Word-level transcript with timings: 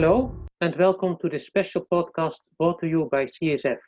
Hello, 0.00 0.32
and 0.60 0.76
welcome 0.76 1.16
to 1.20 1.28
this 1.28 1.48
special 1.48 1.84
podcast 1.92 2.36
brought 2.56 2.78
to 2.78 2.86
you 2.86 3.08
by 3.10 3.24
CSF. 3.24 3.78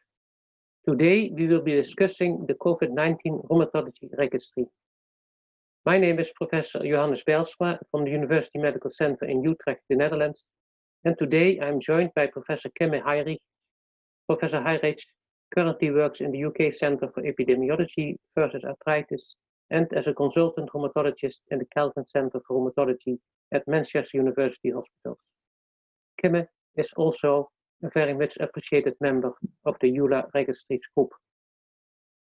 Today, 0.88 1.30
we 1.32 1.46
will 1.46 1.62
be 1.62 1.76
discussing 1.76 2.44
the 2.48 2.54
COVID-19 2.54 3.46
Rheumatology 3.48 4.10
Registry. 4.18 4.66
My 5.86 5.98
name 5.98 6.18
is 6.18 6.32
Professor 6.34 6.80
Johannes 6.80 7.22
Bijlsma 7.22 7.78
from 7.92 8.04
the 8.04 8.10
University 8.10 8.58
Medical 8.58 8.90
Center 8.90 9.26
in 9.26 9.44
Utrecht, 9.44 9.82
the 9.88 9.94
Netherlands, 9.94 10.46
and 11.04 11.16
today 11.16 11.60
I'm 11.60 11.78
joined 11.78 12.10
by 12.16 12.26
Professor 12.26 12.70
Kimme 12.70 13.00
Hyrich. 13.00 13.44
Professor 14.26 14.60
Hyrich 14.60 15.04
currently 15.54 15.92
works 15.92 16.20
in 16.20 16.32
the 16.32 16.44
UK 16.44 16.74
Centre 16.74 17.08
for 17.14 17.22
Epidemiology 17.22 18.16
versus 18.36 18.64
Arthritis 18.64 19.36
and 19.70 19.86
as 19.92 20.08
a 20.08 20.14
consultant 20.14 20.70
rheumatologist 20.74 21.42
in 21.52 21.60
the 21.60 21.66
Kellgren 21.66 22.08
Centre 22.08 22.40
for 22.48 22.58
Rheumatology 22.58 23.16
at 23.54 23.62
Manchester 23.68 24.18
University 24.18 24.72
Hospitals. 24.72 25.18
Kimme 26.22 26.46
is 26.76 26.92
also 26.96 27.48
a 27.82 27.90
very 27.90 28.14
much 28.14 28.36
appreciated 28.40 28.94
member 29.00 29.32
of 29.64 29.76
the 29.80 29.88
EULAR 29.88 30.28
Registries 30.34 30.80
Group. 30.94 31.10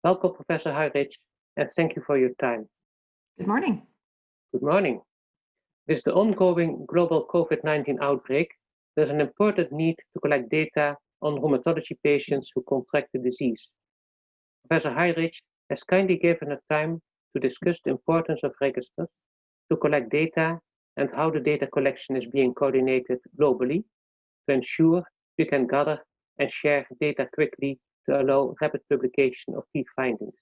Welcome, 0.03 0.33
Professor 0.33 0.71
Hyrich, 0.71 1.13
and 1.57 1.69
thank 1.69 1.95
you 1.95 2.03
for 2.05 2.17
your 2.17 2.31
time. 2.41 2.67
Good 3.37 3.47
morning. 3.47 3.85
Good 4.51 4.63
morning. 4.63 5.01
With 5.87 6.03
the 6.03 6.13
ongoing 6.13 6.85
global 6.87 7.27
COVID-19 7.33 7.97
outbreak, 8.01 8.49
there's 8.95 9.09
an 9.09 9.21
important 9.21 9.71
need 9.71 9.95
to 10.13 10.19
collect 10.19 10.49
data 10.49 10.95
on 11.21 11.39
rheumatology 11.41 11.97
patients 12.03 12.51
who 12.53 12.63
contract 12.67 13.09
the 13.13 13.19
disease. 13.19 13.69
Professor 14.67 14.91
Hyrich 14.91 15.41
has 15.69 15.83
kindly 15.83 16.17
given 16.17 16.51
us 16.51 16.59
time 16.69 17.01
to 17.33 17.39
discuss 17.39 17.79
the 17.83 17.91
importance 17.91 18.43
of 18.43 18.53
registers, 18.61 19.07
to 19.71 19.77
collect 19.77 20.09
data 20.09 20.59
and 20.97 21.09
how 21.15 21.29
the 21.29 21.39
data 21.39 21.67
collection 21.67 22.15
is 22.15 22.25
being 22.25 22.53
coordinated 22.53 23.19
globally 23.39 23.83
to 24.47 24.53
ensure 24.53 25.03
we 25.37 25.45
can 25.45 25.67
gather 25.67 25.99
and 26.39 26.49
share 26.49 26.85
data 26.99 27.27
quickly 27.33 27.79
to 28.07 28.21
allow 28.21 28.53
rapid 28.61 28.81
publication 28.89 29.55
of 29.55 29.63
key 29.73 29.85
findings. 29.95 30.33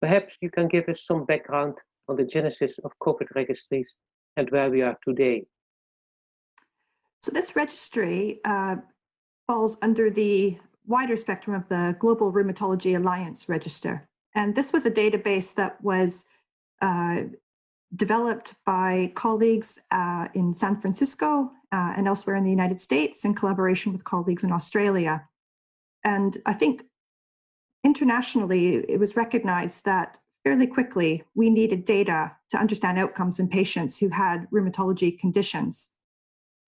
Perhaps 0.00 0.34
you 0.40 0.50
can 0.50 0.68
give 0.68 0.88
us 0.88 1.04
some 1.04 1.24
background 1.24 1.74
on 2.08 2.16
the 2.16 2.24
genesis 2.24 2.78
of 2.78 2.92
COVID 3.02 3.26
registries 3.34 3.88
and 4.36 4.50
where 4.50 4.70
we 4.70 4.82
are 4.82 4.96
today. 5.06 5.44
So 7.20 7.32
this 7.32 7.56
registry 7.56 8.40
uh, 8.44 8.76
falls 9.46 9.76
under 9.82 10.08
the 10.08 10.56
wider 10.86 11.16
spectrum 11.16 11.56
of 11.56 11.68
the 11.68 11.96
Global 11.98 12.32
Rheumatology 12.32 12.96
Alliance 12.96 13.48
Register. 13.48 14.08
And 14.34 14.54
this 14.54 14.72
was 14.72 14.86
a 14.86 14.90
database 14.90 15.54
that 15.56 15.82
was 15.82 16.26
uh, 16.80 17.22
developed 17.94 18.54
by 18.66 19.12
colleagues 19.14 19.80
uh, 19.90 20.28
in 20.34 20.52
San 20.52 20.78
Francisco 20.78 21.50
uh, 21.72 21.94
and 21.96 22.06
elsewhere 22.06 22.36
in 22.36 22.44
the 22.44 22.50
United 22.50 22.80
States 22.80 23.24
in 23.24 23.34
collaboration 23.34 23.92
with 23.92 24.04
colleagues 24.04 24.44
in 24.44 24.52
Australia. 24.52 25.26
And 26.04 26.36
I 26.46 26.52
think 26.52 26.84
internationally, 27.84 28.76
it 28.76 28.98
was 28.98 29.16
recognized 29.16 29.84
that 29.84 30.18
fairly 30.44 30.66
quickly 30.66 31.24
we 31.34 31.50
needed 31.50 31.84
data 31.84 32.32
to 32.50 32.58
understand 32.58 32.98
outcomes 32.98 33.38
in 33.38 33.48
patients 33.48 33.98
who 33.98 34.08
had 34.08 34.46
rheumatology 34.50 35.18
conditions. 35.18 35.96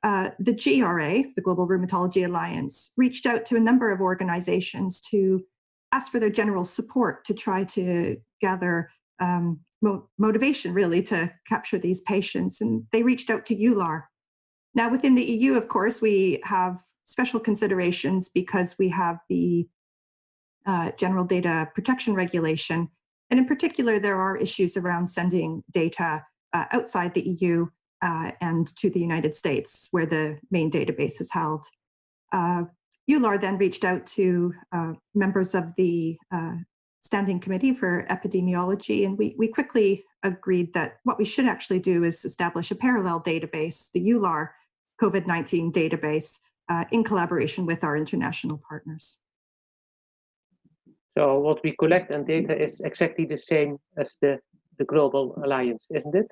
Uh, 0.02 0.30
the 0.38 0.52
GRA, 0.52 1.24
the 1.36 1.42
Global 1.42 1.68
Rheumatology 1.68 2.26
Alliance, 2.26 2.92
reached 2.96 3.26
out 3.26 3.44
to 3.46 3.56
a 3.56 3.60
number 3.60 3.92
of 3.92 4.00
organizations 4.00 5.00
to 5.02 5.44
ask 5.92 6.10
for 6.10 6.18
their 6.18 6.30
general 6.30 6.64
support 6.64 7.24
to 7.26 7.34
try 7.34 7.64
to 7.64 8.16
gather 8.40 8.90
um, 9.20 9.60
mo 9.82 10.08
motivation 10.18 10.74
really 10.74 11.02
to 11.02 11.32
capture 11.46 11.78
these 11.78 12.00
patients. 12.02 12.60
And 12.60 12.84
they 12.92 13.02
reached 13.02 13.30
out 13.30 13.46
to 13.46 13.56
EULAR. 13.56 14.02
Now, 14.74 14.90
within 14.90 15.14
the 15.14 15.24
EU, 15.24 15.54
of 15.54 15.68
course, 15.68 16.00
we 16.00 16.40
have 16.44 16.78
special 17.04 17.40
considerations 17.40 18.28
because 18.28 18.76
we 18.78 18.88
have 18.90 19.18
the 19.28 19.68
uh, 20.66 20.92
General 20.92 21.24
Data 21.24 21.68
Protection 21.74 22.14
Regulation. 22.14 22.88
And 23.30 23.40
in 23.40 23.46
particular, 23.46 23.98
there 23.98 24.20
are 24.20 24.36
issues 24.36 24.76
around 24.76 25.08
sending 25.08 25.64
data 25.72 26.24
uh, 26.52 26.66
outside 26.72 27.14
the 27.14 27.22
EU 27.22 27.66
uh, 28.02 28.32
and 28.40 28.66
to 28.76 28.90
the 28.90 29.00
United 29.00 29.34
States, 29.34 29.88
where 29.90 30.06
the 30.06 30.38
main 30.50 30.70
database 30.70 31.20
is 31.20 31.32
held. 31.32 31.64
Uh, 32.32 32.64
EULAR 33.10 33.40
then 33.40 33.58
reached 33.58 33.84
out 33.84 34.06
to 34.06 34.52
uh, 34.72 34.92
members 35.14 35.54
of 35.54 35.74
the 35.76 36.16
uh, 36.32 36.54
Standing 37.00 37.40
Committee 37.40 37.74
for 37.74 38.06
Epidemiology, 38.10 39.06
and 39.06 39.16
we, 39.16 39.34
we 39.38 39.48
quickly 39.48 40.04
agreed 40.22 40.74
that 40.74 40.98
what 41.04 41.18
we 41.18 41.24
should 41.24 41.46
actually 41.46 41.78
do 41.78 42.04
is 42.04 42.24
establish 42.24 42.70
a 42.70 42.74
parallel 42.74 43.20
database, 43.20 43.90
the 43.92 44.00
EULAR 44.00 44.50
COVID-19 45.02 45.72
database, 45.72 46.40
uh, 46.68 46.84
in 46.92 47.02
collaboration 47.02 47.64
with 47.64 47.82
our 47.84 47.96
international 47.96 48.62
partners. 48.68 49.20
So 51.16 51.38
what 51.38 51.64
we 51.64 51.74
collect 51.76 52.10
and 52.10 52.26
data 52.26 52.54
is 52.56 52.80
exactly 52.84 53.24
the 53.24 53.38
same 53.38 53.78
as 53.96 54.14
the, 54.20 54.38
the 54.78 54.84
global 54.84 55.40
alliance, 55.42 55.86
isn't 55.90 56.14
it? 56.14 56.30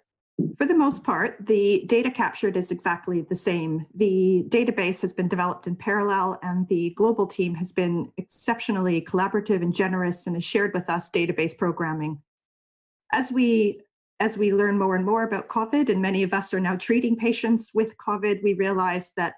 For 0.56 0.66
the 0.66 0.74
most 0.74 1.04
part, 1.04 1.46
the 1.46 1.84
data 1.86 2.10
captured 2.10 2.56
is 2.56 2.70
exactly 2.70 3.22
the 3.22 3.34
same. 3.34 3.86
The 3.94 4.44
database 4.48 5.00
has 5.00 5.12
been 5.12 5.26
developed 5.26 5.66
in 5.66 5.74
parallel 5.74 6.38
and 6.42 6.66
the 6.68 6.90
global 6.96 7.26
team 7.26 7.54
has 7.56 7.72
been 7.72 8.12
exceptionally 8.16 9.00
collaborative 9.00 9.62
and 9.62 9.74
generous 9.74 10.26
and 10.26 10.36
has 10.36 10.44
shared 10.44 10.74
with 10.74 10.88
us 10.88 11.10
database 11.10 11.56
programming. 11.56 12.22
As 13.12 13.32
we, 13.32 13.82
as 14.20 14.38
we 14.38 14.52
learn 14.52 14.78
more 14.78 14.94
and 14.94 15.04
more 15.04 15.24
about 15.24 15.48
COVID, 15.48 15.88
and 15.88 16.00
many 16.00 16.22
of 16.22 16.32
us 16.32 16.54
are 16.54 16.60
now 16.60 16.76
treating 16.76 17.16
patients 17.16 17.72
with 17.74 17.96
COVID, 17.98 18.42
we 18.42 18.54
realize 18.54 19.12
that 19.14 19.34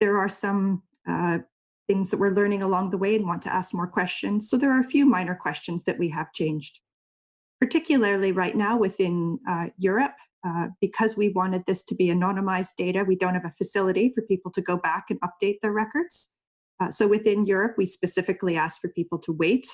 there 0.00 0.18
are 0.18 0.28
some 0.28 0.82
uh, 1.08 1.38
things 1.86 2.10
that 2.10 2.20
we're 2.20 2.34
learning 2.34 2.62
along 2.62 2.90
the 2.90 2.98
way 2.98 3.16
and 3.16 3.26
want 3.26 3.42
to 3.42 3.52
ask 3.52 3.74
more 3.74 3.86
questions. 3.86 4.50
So 4.50 4.58
there 4.58 4.72
are 4.72 4.80
a 4.80 4.84
few 4.84 5.06
minor 5.06 5.34
questions 5.34 5.84
that 5.84 5.98
we 5.98 6.10
have 6.10 6.32
changed. 6.32 6.80
Particularly 7.60 8.32
right 8.32 8.56
now 8.56 8.76
within 8.76 9.38
uh, 9.48 9.66
Europe, 9.78 10.14
uh, 10.44 10.68
because 10.80 11.16
we 11.16 11.28
wanted 11.28 11.62
this 11.66 11.84
to 11.84 11.94
be 11.94 12.08
anonymized 12.08 12.76
data, 12.76 13.04
we 13.06 13.16
don't 13.16 13.34
have 13.34 13.44
a 13.44 13.50
facility 13.50 14.12
for 14.14 14.22
people 14.22 14.50
to 14.50 14.60
go 14.60 14.76
back 14.76 15.06
and 15.10 15.20
update 15.20 15.58
their 15.62 15.72
records. 15.72 16.36
Uh, 16.80 16.90
so 16.90 17.06
within 17.06 17.44
Europe, 17.44 17.74
we 17.78 17.86
specifically 17.86 18.56
ask 18.56 18.80
for 18.80 18.88
people 18.88 19.18
to 19.18 19.32
wait 19.32 19.66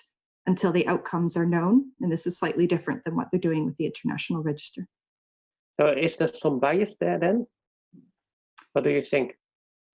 until 0.47 0.73
the 0.73 0.87
outcomes 0.87 1.37
are 1.37 1.47
known. 1.47 1.85
And 2.01 2.13
this 2.13 2.27
is 2.27 2.39
slightly 2.39 2.67
different 2.67 3.05
than 3.05 3.17
what 3.17 3.29
they're 3.31 3.41
doing 3.41 3.65
with 3.65 3.77
the 3.77 3.87
international 3.87 4.43
register. 4.43 4.87
So 5.81 5.89
is 5.89 6.17
there 6.17 6.29
some 6.29 6.59
bias 6.59 6.93
there 7.01 7.19
then? 7.19 7.47
What 8.73 8.85
do 8.85 8.91
you 8.91 9.03
think? 9.03 9.37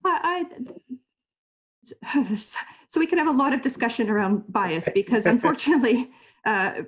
I, 0.04 0.46
I 0.50 2.36
so 2.36 3.00
we 3.00 3.06
can 3.06 3.18
have 3.18 3.28
a 3.28 3.32
lot 3.32 3.52
of 3.52 3.60
discussion 3.60 4.08
around 4.08 4.44
bias 4.48 4.88
because 4.94 5.26
unfortunately, 5.26 6.10
uh, 6.44 6.82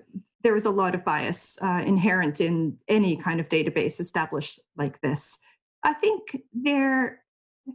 there 0.46 0.54
is 0.54 0.64
a 0.64 0.70
lot 0.70 0.94
of 0.94 1.04
bias 1.04 1.58
uh, 1.60 1.82
inherent 1.84 2.40
in 2.40 2.78
any 2.86 3.16
kind 3.16 3.40
of 3.40 3.48
database 3.48 3.98
established 3.98 4.60
like 4.76 5.00
this. 5.00 5.40
I 5.82 5.92
think 5.92 6.36
there, 6.52 7.20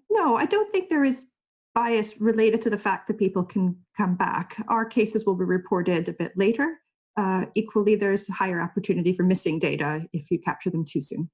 no, 0.09 0.37
I 0.37 0.45
don't 0.45 0.71
think 0.71 0.87
there 0.87 1.03
is 1.03 1.33
bias 1.75 2.21
related 2.21 2.61
to 2.61 2.69
the 2.69 2.77
fact 2.77 3.07
that 3.07 3.19
people 3.19 3.43
can 3.43 3.75
come 3.97 4.15
back. 4.15 4.63
Our 4.69 4.85
cases 4.85 5.25
will 5.25 5.35
be 5.35 5.43
reported 5.43 6.07
a 6.07 6.13
bit 6.13 6.31
later. 6.37 6.77
Uh, 7.17 7.47
equally, 7.55 7.97
there's 7.97 8.29
higher 8.29 8.61
opportunity 8.61 9.13
for 9.13 9.23
missing 9.23 9.59
data 9.59 10.07
if 10.13 10.31
you 10.31 10.39
capture 10.39 10.69
them 10.69 10.85
too 10.85 11.01
soon. 11.01 11.29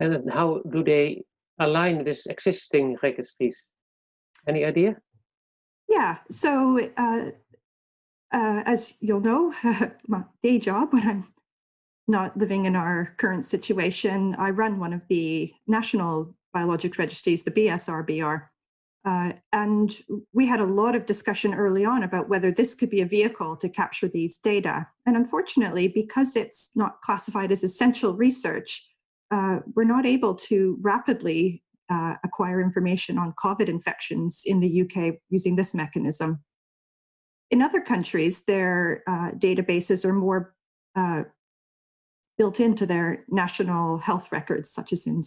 And 0.00 0.30
how 0.30 0.60
do 0.70 0.84
they 0.84 1.22
align 1.58 2.04
with 2.04 2.20
existing 2.28 2.98
registries? 3.02 3.56
Any 4.46 4.66
idea? 4.66 4.96
Yeah, 5.88 6.18
so 6.30 6.78
uh, 6.98 7.30
uh, 8.32 8.62
as 8.66 8.96
you'll 9.00 9.20
know, 9.20 9.52
my 10.08 10.24
day 10.42 10.58
job 10.58 10.92
when 10.92 11.08
I'm 11.08 11.26
not 12.06 12.36
living 12.36 12.64
in 12.64 12.74
our 12.74 13.14
current 13.18 13.44
situation, 13.44 14.34
I 14.38 14.50
run 14.50 14.78
one 14.78 14.92
of 14.92 15.02
the 15.08 15.52
national 15.66 16.34
biologic 16.52 16.98
registries, 16.98 17.44
the 17.44 17.50
BSRBR. 17.50 18.48
Uh, 19.04 19.32
and 19.52 19.94
we 20.32 20.46
had 20.46 20.60
a 20.60 20.64
lot 20.64 20.94
of 20.94 21.06
discussion 21.06 21.54
early 21.54 21.84
on 21.84 22.02
about 22.02 22.28
whether 22.28 22.50
this 22.50 22.74
could 22.74 22.90
be 22.90 23.00
a 23.00 23.06
vehicle 23.06 23.56
to 23.56 23.68
capture 23.68 24.08
these 24.08 24.38
data. 24.38 24.86
And 25.06 25.16
unfortunately, 25.16 25.88
because 25.88 26.36
it's 26.36 26.72
not 26.74 27.00
classified 27.02 27.52
as 27.52 27.62
essential 27.62 28.14
research, 28.14 28.86
uh, 29.30 29.60
we're 29.74 29.84
not 29.84 30.04
able 30.04 30.34
to 30.34 30.78
rapidly 30.80 31.62
uh, 31.90 32.16
acquire 32.24 32.60
information 32.60 33.18
on 33.18 33.34
COVID 33.42 33.68
infections 33.68 34.42
in 34.44 34.60
the 34.60 34.82
UK 34.82 35.14
using 35.30 35.56
this 35.56 35.74
mechanism. 35.74 36.42
In 37.50 37.62
other 37.62 37.80
countries, 37.80 38.44
their 38.44 39.02
uh, 39.06 39.30
databases 39.32 40.04
are 40.04 40.12
more 40.12 40.54
uh, 40.96 41.22
built 42.36 42.60
into 42.60 42.86
their 42.86 43.24
national 43.28 43.98
health 43.98 44.30
records, 44.30 44.70
such 44.70 44.92
as 44.92 45.06
in 45.06 45.22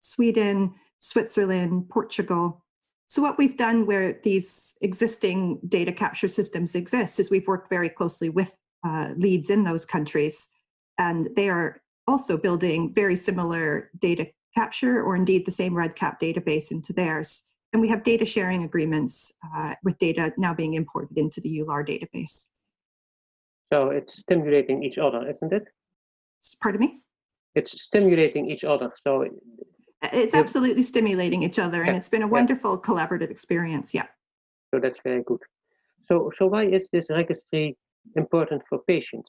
Sweden, 0.00 0.74
Switzerland, 0.98 1.88
Portugal. 1.88 2.64
So 3.06 3.22
what 3.22 3.38
we've 3.38 3.56
done 3.56 3.86
where 3.86 4.18
these 4.24 4.76
existing 4.82 5.60
data 5.68 5.92
capture 5.92 6.28
systems 6.28 6.74
exist 6.74 7.20
is 7.20 7.30
we've 7.30 7.46
worked 7.46 7.70
very 7.70 7.88
closely 7.88 8.30
with 8.30 8.58
uh, 8.84 9.12
leads 9.16 9.50
in 9.50 9.64
those 9.64 9.84
countries, 9.84 10.48
and 10.98 11.28
they 11.36 11.48
are 11.48 11.80
also 12.06 12.36
building 12.36 12.92
very 12.94 13.14
similar 13.14 13.90
data 14.00 14.28
capture 14.56 15.02
or 15.02 15.14
indeed 15.14 15.44
the 15.44 15.50
same 15.50 15.74
REDCap 15.74 16.18
database 16.20 16.70
into 16.70 16.92
theirs. 16.92 17.50
And 17.76 17.82
we 17.82 17.88
have 17.88 18.02
data 18.02 18.24
sharing 18.24 18.64
agreements 18.64 19.36
uh, 19.54 19.74
with 19.84 19.98
data 19.98 20.32
now 20.38 20.54
being 20.54 20.72
imported 20.72 21.18
into 21.18 21.42
the 21.42 21.58
EULAR 21.58 21.86
database. 21.86 22.48
So 23.70 23.90
it's 23.90 24.18
stimulating 24.18 24.82
each 24.82 24.96
other, 24.96 25.28
isn't 25.28 25.52
it? 25.52 25.64
Pardon 26.62 26.80
me? 26.80 27.00
It's 27.54 27.82
stimulating 27.82 28.50
each 28.50 28.64
other. 28.64 28.94
So 29.06 29.26
it's 30.04 30.34
absolutely 30.34 30.84
stimulating 30.84 31.42
each 31.42 31.58
other, 31.58 31.82
and 31.82 31.94
it's 31.94 32.08
been 32.08 32.22
a 32.22 32.26
wonderful 32.26 32.80
collaborative 32.80 33.30
experience. 33.30 33.92
Yeah. 33.92 34.06
So 34.72 34.80
that's 34.80 34.98
very 35.04 35.22
good. 35.22 35.40
So, 36.08 36.32
so 36.38 36.46
why 36.46 36.64
is 36.64 36.86
this 36.94 37.08
registry 37.10 37.76
important 38.16 38.62
for 38.70 38.78
patients? 38.86 39.28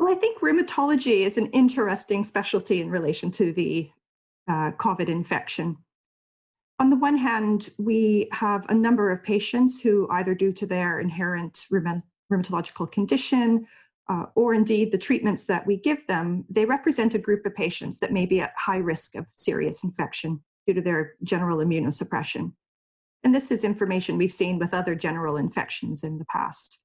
Well, 0.00 0.12
I 0.12 0.16
think 0.16 0.40
rheumatology 0.40 1.20
is 1.20 1.38
an 1.38 1.46
interesting 1.52 2.24
specialty 2.24 2.80
in 2.80 2.90
relation 2.90 3.30
to 3.30 3.52
the 3.52 3.88
uh, 4.48 4.72
COVID 4.72 5.08
infection. 5.08 5.76
On 6.80 6.90
the 6.90 6.96
one 6.96 7.16
hand, 7.16 7.70
we 7.78 8.28
have 8.32 8.64
a 8.68 8.74
number 8.74 9.10
of 9.10 9.24
patients 9.24 9.82
who, 9.82 10.06
either 10.10 10.34
due 10.34 10.52
to 10.52 10.66
their 10.66 11.00
inherent 11.00 11.66
rheumatological 11.72 12.90
condition 12.92 13.66
uh, 14.08 14.26
or 14.36 14.54
indeed 14.54 14.92
the 14.92 14.98
treatments 14.98 15.44
that 15.46 15.66
we 15.66 15.76
give 15.76 16.06
them, 16.06 16.44
they 16.48 16.64
represent 16.64 17.14
a 17.14 17.18
group 17.18 17.44
of 17.44 17.54
patients 17.54 17.98
that 17.98 18.12
may 18.12 18.26
be 18.26 18.40
at 18.40 18.52
high 18.56 18.78
risk 18.78 19.16
of 19.16 19.26
serious 19.32 19.82
infection 19.82 20.42
due 20.66 20.74
to 20.74 20.80
their 20.80 21.14
general 21.24 21.58
immunosuppression. 21.58 22.52
And 23.24 23.34
this 23.34 23.50
is 23.50 23.64
information 23.64 24.16
we've 24.16 24.32
seen 24.32 24.58
with 24.58 24.72
other 24.72 24.94
general 24.94 25.36
infections 25.36 26.04
in 26.04 26.18
the 26.18 26.26
past. 26.26 26.84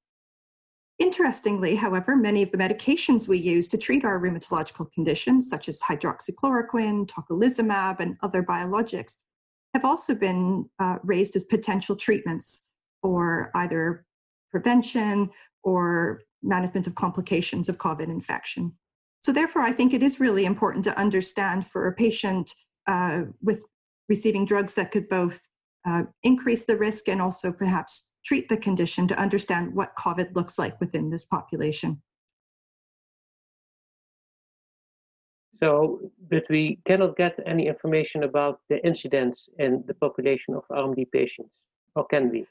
Interestingly, 0.98 1.76
however, 1.76 2.16
many 2.16 2.42
of 2.42 2.52
the 2.52 2.58
medications 2.58 3.28
we 3.28 3.38
use 3.38 3.68
to 3.68 3.78
treat 3.78 4.04
our 4.04 4.20
rheumatological 4.20 4.92
conditions, 4.92 5.50
such 5.50 5.70
as 5.70 5.82
hydroxychloroquine, 5.82 7.08
tocilizumab, 7.08 8.00
and 8.00 8.18
other 8.22 8.42
biologics, 8.42 9.20
have 9.74 9.86
also 9.86 10.16
been 10.16 10.70
uh, 10.80 10.98
raised 11.04 11.36
as 11.36 11.44
potential 11.44 11.96
treatments 11.96 12.70
for 13.02 13.52
either 13.56 14.06
prevention 14.52 15.30
or 15.64 16.22
management 16.42 16.88
of 16.88 16.96
complications 16.96 17.70
of 17.70 17.78
COVID 17.78 18.08
infection. 18.10 18.74
So, 19.22 19.32
therefore, 19.32 19.62
I 19.62 19.72
think 19.72 19.94
it 19.94 20.04
is 20.04 20.20
really 20.20 20.46
important 20.46 20.84
to 20.86 20.98
understand 20.98 21.66
for 21.66 21.88
a 21.88 21.94
patient 21.94 22.52
uh, 22.88 23.24
with 23.42 23.64
receiving 24.10 24.46
drugs 24.46 24.76
that 24.76 24.92
could 24.92 25.08
both 25.08 25.48
uh, 25.86 26.04
increase 26.24 26.66
the 26.66 26.78
risk 26.78 27.08
and 27.08 27.22
also 27.22 27.52
perhaps 27.52 28.14
treat 28.26 28.50
the 28.50 28.58
condition 28.58 29.08
to 29.08 29.20
understand 29.20 29.74
what 29.74 29.96
COVID 29.96 30.36
looks 30.36 30.60
like 30.60 30.80
within 30.80 31.10
this 31.10 31.26
population. 31.26 32.02
So, 35.64 36.02
but 36.30 36.44
we 36.50 36.80
cannot 36.86 37.16
get 37.16 37.40
any 37.46 37.68
information 37.68 38.24
about 38.24 38.60
the 38.70 38.86
incidence 38.86 39.48
in 39.60 39.82
the 39.88 39.94
population 39.94 40.56
of 40.56 40.64
RMD 40.70 41.10
patients, 41.10 41.54
or 41.96 42.06
can 42.06 42.30
we? 42.30 42.46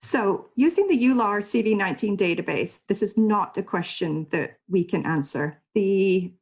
So, 0.00 0.46
using 0.54 0.86
the 0.86 0.96
EULAR 0.96 1.40
CV19 1.40 2.16
database, 2.16 2.86
this 2.86 3.02
is 3.02 3.18
not 3.18 3.58
a 3.58 3.62
question 3.64 4.28
that 4.30 4.58
we 4.68 4.84
can 4.84 5.04
answer. 5.04 5.60
The, 5.74 6.32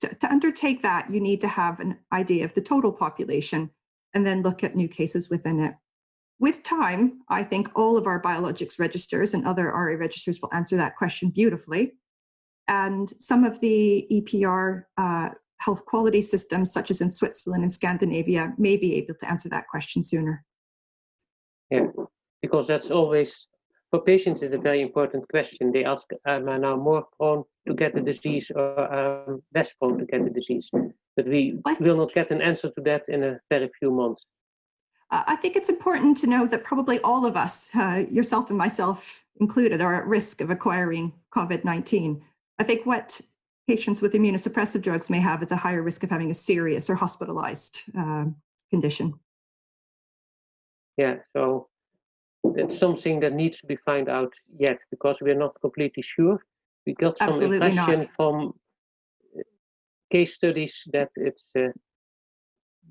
to, 0.00 0.12
to, 0.16 0.28
undertake 0.28 0.82
that, 0.82 1.12
you 1.12 1.20
need 1.20 1.40
to 1.42 1.48
have 1.48 1.78
an 1.78 1.98
idea 2.12 2.44
of 2.44 2.54
the 2.54 2.60
total 2.60 2.92
population 2.92 3.70
and 4.14 4.26
then 4.26 4.42
look 4.42 4.64
at 4.64 4.74
new 4.74 4.88
cases 4.88 5.30
within 5.30 5.60
it. 5.60 5.76
With 6.40 6.64
time, 6.64 7.20
I 7.28 7.44
think 7.44 7.70
all 7.76 7.96
of 7.96 8.08
our 8.08 8.20
biologics 8.20 8.80
registers 8.80 9.32
and 9.32 9.46
other 9.46 9.66
RA 9.66 9.94
registers 9.94 10.40
will 10.42 10.52
answer 10.52 10.76
that 10.76 10.96
question 10.96 11.28
beautifully. 11.28 11.92
And 12.68 13.08
some 13.08 13.44
of 13.44 13.60
the 13.60 14.06
EPR 14.10 14.84
uh, 14.98 15.30
health 15.58 15.84
quality 15.86 16.20
systems, 16.20 16.72
such 16.72 16.90
as 16.90 17.00
in 17.00 17.10
Switzerland 17.10 17.62
and 17.62 17.72
Scandinavia, 17.72 18.54
may 18.58 18.76
be 18.76 18.94
able 18.96 19.14
to 19.14 19.30
answer 19.30 19.48
that 19.50 19.68
question 19.68 20.02
sooner. 20.02 20.44
Yeah, 21.70 21.86
because 22.42 22.66
that's 22.66 22.90
always 22.90 23.46
for 23.90 24.00
patients 24.02 24.42
is 24.42 24.52
a 24.52 24.58
very 24.58 24.82
important 24.82 25.28
question. 25.28 25.72
They 25.72 25.84
ask, 25.84 26.06
am 26.26 26.48
I 26.48 26.58
now 26.58 26.76
more 26.76 27.06
prone 27.16 27.44
to 27.66 27.74
get 27.74 27.94
the 27.94 28.00
disease 28.00 28.50
or 28.54 28.92
um, 28.92 29.42
less 29.54 29.74
prone 29.74 29.98
to 29.98 30.04
get 30.04 30.24
the 30.24 30.30
disease? 30.30 30.70
But 31.16 31.26
we 31.26 31.58
what? 31.62 31.80
will 31.80 31.96
not 31.96 32.12
get 32.12 32.30
an 32.30 32.42
answer 32.42 32.70
to 32.70 32.80
that 32.82 33.08
in 33.08 33.22
a 33.22 33.38
very 33.48 33.70
few 33.78 33.90
months. 33.90 34.24
Uh, 35.10 35.22
I 35.26 35.36
think 35.36 35.54
it's 35.54 35.68
important 35.68 36.16
to 36.18 36.26
know 36.26 36.46
that 36.46 36.64
probably 36.64 36.98
all 37.00 37.24
of 37.24 37.36
us, 37.36 37.74
uh, 37.76 38.04
yourself 38.10 38.50
and 38.50 38.58
myself 38.58 39.24
included, 39.40 39.80
are 39.80 39.94
at 39.94 40.06
risk 40.06 40.40
of 40.40 40.50
acquiring 40.50 41.12
COVID 41.34 41.64
19. 41.64 42.22
I 42.58 42.64
think 42.64 42.86
what 42.86 43.20
patients 43.68 44.00
with 44.00 44.12
immunosuppressive 44.12 44.82
drugs 44.82 45.10
may 45.10 45.20
have 45.20 45.42
is 45.42 45.52
a 45.52 45.56
higher 45.56 45.82
risk 45.82 46.04
of 46.04 46.10
having 46.10 46.30
a 46.30 46.34
serious 46.34 46.88
or 46.88 46.94
hospitalized 46.94 47.82
uh, 47.98 48.26
condition. 48.70 49.14
Yeah, 50.96 51.16
so 51.36 51.68
it's 52.54 52.78
something 52.78 53.20
that 53.20 53.32
needs 53.34 53.60
to 53.60 53.66
be 53.66 53.76
found 53.84 54.08
out 54.08 54.32
yet 54.58 54.78
because 54.90 55.20
we're 55.20 55.38
not 55.38 55.60
completely 55.60 56.02
sure. 56.02 56.40
We 56.86 56.94
got 56.94 57.18
some 57.18 57.28
Absolutely 57.28 57.68
impression 57.68 57.98
not. 57.98 58.08
from 58.16 58.52
uh, 59.36 59.42
case 60.10 60.34
studies 60.34 60.84
that 60.92 61.10
it's 61.16 61.44
uh, 61.58 61.68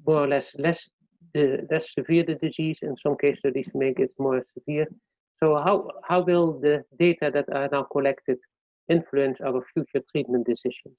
more 0.06 0.24
or 0.24 0.28
less 0.28 0.54
less 0.60 0.90
the 1.34 1.66
less 1.72 1.94
severe 1.94 2.24
the 2.24 2.36
disease. 2.36 2.80
In 2.82 2.96
some 2.98 3.16
case 3.18 3.40
studies 3.40 3.70
make 3.74 4.00
it 4.00 4.12
more 4.20 4.42
severe. 4.42 4.88
So 5.42 5.58
how 5.64 5.90
how 6.08 6.22
will 6.22 6.60
the 6.60 6.84
data 7.00 7.32
that 7.34 7.48
are 7.52 7.70
now 7.72 7.84
collected 7.84 8.38
influence 8.90 9.42
our 9.42 9.64
future 9.74 10.04
treatment 10.12 10.46
decisions? 10.46 10.98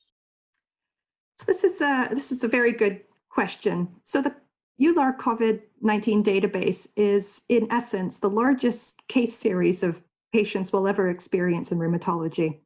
So 1.35 1.45
this 1.47 1.65
is 1.65 1.81
a 1.81 2.09
this 2.11 2.33
is 2.33 2.45
a 2.45 2.49
very 2.49 2.73
good 2.73 3.03
question. 3.29 3.89
So 4.03 4.23
the 4.23 4.35
EULAR 4.81 5.17
COVID 5.19 5.63
19 5.81 6.23
database 6.23 6.89
is, 6.97 7.43
in 7.49 7.67
essence, 7.71 8.19
the 8.19 8.29
largest 8.29 9.07
case 9.09 9.35
series 9.35 9.83
of 9.83 10.03
patients 10.33 10.73
will 10.73 10.87
ever 10.87 11.09
experience 11.09 11.73
in 11.73 11.79
rheumatology. 11.79 12.61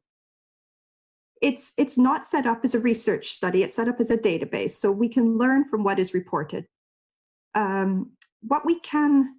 It's, 1.41 1.73
it's 1.77 1.97
not 1.97 2.25
set 2.25 2.45
up 2.45 2.61
as 2.63 2.75
a 2.75 2.79
research 2.79 3.27
study, 3.27 3.63
it's 3.63 3.73
set 3.73 3.87
up 3.87 3.99
as 3.99 4.11
a 4.11 4.17
database, 4.17 4.71
so 4.71 4.91
we 4.91 5.09
can 5.09 5.37
learn 5.37 5.67
from 5.67 5.83
what 5.83 5.99
is 5.99 6.13
reported. 6.13 6.65
Um, 7.55 8.11
what 8.41 8.65
we 8.65 8.79
can 8.79 9.35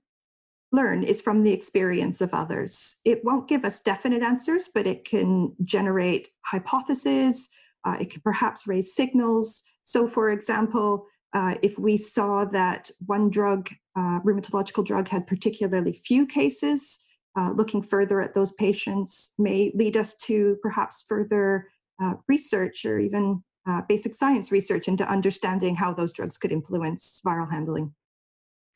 learn 0.72 1.02
is 1.02 1.20
from 1.20 1.42
the 1.42 1.52
experience 1.52 2.20
of 2.20 2.32
others. 2.32 2.96
It 3.04 3.24
won't 3.24 3.48
give 3.48 3.64
us 3.64 3.80
definite 3.80 4.22
answers, 4.22 4.69
but 4.74 4.86
it 4.86 5.04
can 5.04 5.54
generate 5.64 6.28
hypotheses, 6.46 7.50
uh, 7.84 7.96
it 8.00 8.10
can 8.10 8.22
perhaps 8.22 8.67
raise 8.67 8.94
signals. 8.94 9.62
So, 9.82 10.08
for 10.08 10.31
example, 10.31 11.06
uh, 11.34 11.55
if 11.62 11.79
we 11.79 11.96
saw 11.96 12.44
that 12.46 12.91
one 13.06 13.31
drug, 13.31 13.70
uh, 13.96 14.20
rheumatological 14.20 14.84
drug, 14.84 15.08
had 15.08 15.26
particularly 15.26 15.93
few 15.93 16.26
cases, 16.26 17.05
uh, 17.38 17.52
looking 17.52 17.82
further 17.82 18.20
at 18.20 18.34
those 18.34 18.52
patients 18.52 19.32
may 19.38 19.72
lead 19.74 19.96
us 19.96 20.14
to 20.17 20.56
perhaps 20.62 21.05
further 21.08 21.69
uh, 22.02 22.14
research 22.29 22.84
or 22.84 22.98
even 22.98 23.43
uh, 23.69 23.81
basic 23.88 24.14
science 24.14 24.52
research 24.52 24.88
into 24.88 25.08
understanding 25.08 25.76
how 25.76 25.94
those 25.94 26.12
drugs 26.12 26.36
could 26.36 26.52
influence 26.52 27.22
viral 27.24 27.50
handling. 27.50 27.94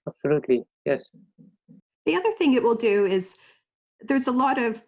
Absolutely, 0.08 0.64
yes. 0.84 1.02
The 2.06 2.16
other 2.16 2.32
thing 2.32 2.52
it 2.52 2.62
will 2.62 2.76
do 2.76 3.04
is 3.04 3.36
there's 4.00 4.28
a 4.28 4.32
lot 4.32 4.58
of 4.58 4.82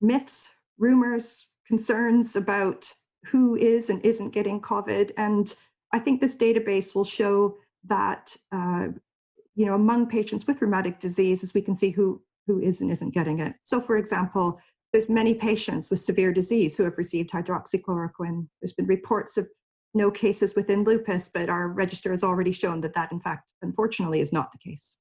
myths, 0.00 0.54
rumors, 0.78 1.50
concerns 1.66 2.36
about 2.36 2.92
who 3.24 3.56
is 3.56 3.88
and 3.88 4.04
isn't 4.04 4.34
getting 4.34 4.60
COVID. 4.60 5.12
And 5.16 5.54
I 5.92 5.98
think 5.98 6.20
this 6.20 6.36
database 6.36 6.94
will 6.94 7.04
show 7.04 7.56
that, 7.86 8.36
uh, 8.52 8.88
you 9.54 9.64
know, 9.64 9.74
among 9.74 10.08
patients 10.08 10.46
with 10.46 10.60
rheumatic 10.60 10.98
diseases, 10.98 11.54
we 11.54 11.62
can 11.62 11.74
see 11.74 11.90
who, 11.90 12.20
who 12.46 12.60
is 12.60 12.80
and 12.80 12.90
isn't 12.90 13.14
getting 13.14 13.38
it. 13.38 13.54
So, 13.62 13.80
for 13.80 13.96
example, 13.96 14.60
there's 14.92 15.08
many 15.08 15.34
patients 15.34 15.90
with 15.90 16.00
severe 16.00 16.32
disease 16.32 16.76
who 16.76 16.84
have 16.84 16.98
received 16.98 17.30
hydroxychloroquine. 17.30 18.46
There's 18.60 18.74
been 18.74 18.86
reports 18.86 19.38
of 19.38 19.48
no 19.94 20.10
cases 20.10 20.54
within 20.54 20.84
lupus, 20.84 21.30
but 21.32 21.48
our 21.48 21.68
register 21.68 22.10
has 22.10 22.22
already 22.22 22.52
shown 22.52 22.80
that 22.82 22.94
that, 22.94 23.10
in 23.10 23.20
fact, 23.20 23.52
unfortunately, 23.62 24.20
is 24.20 24.32
not 24.32 24.52
the 24.52 24.58
case. 24.58 24.98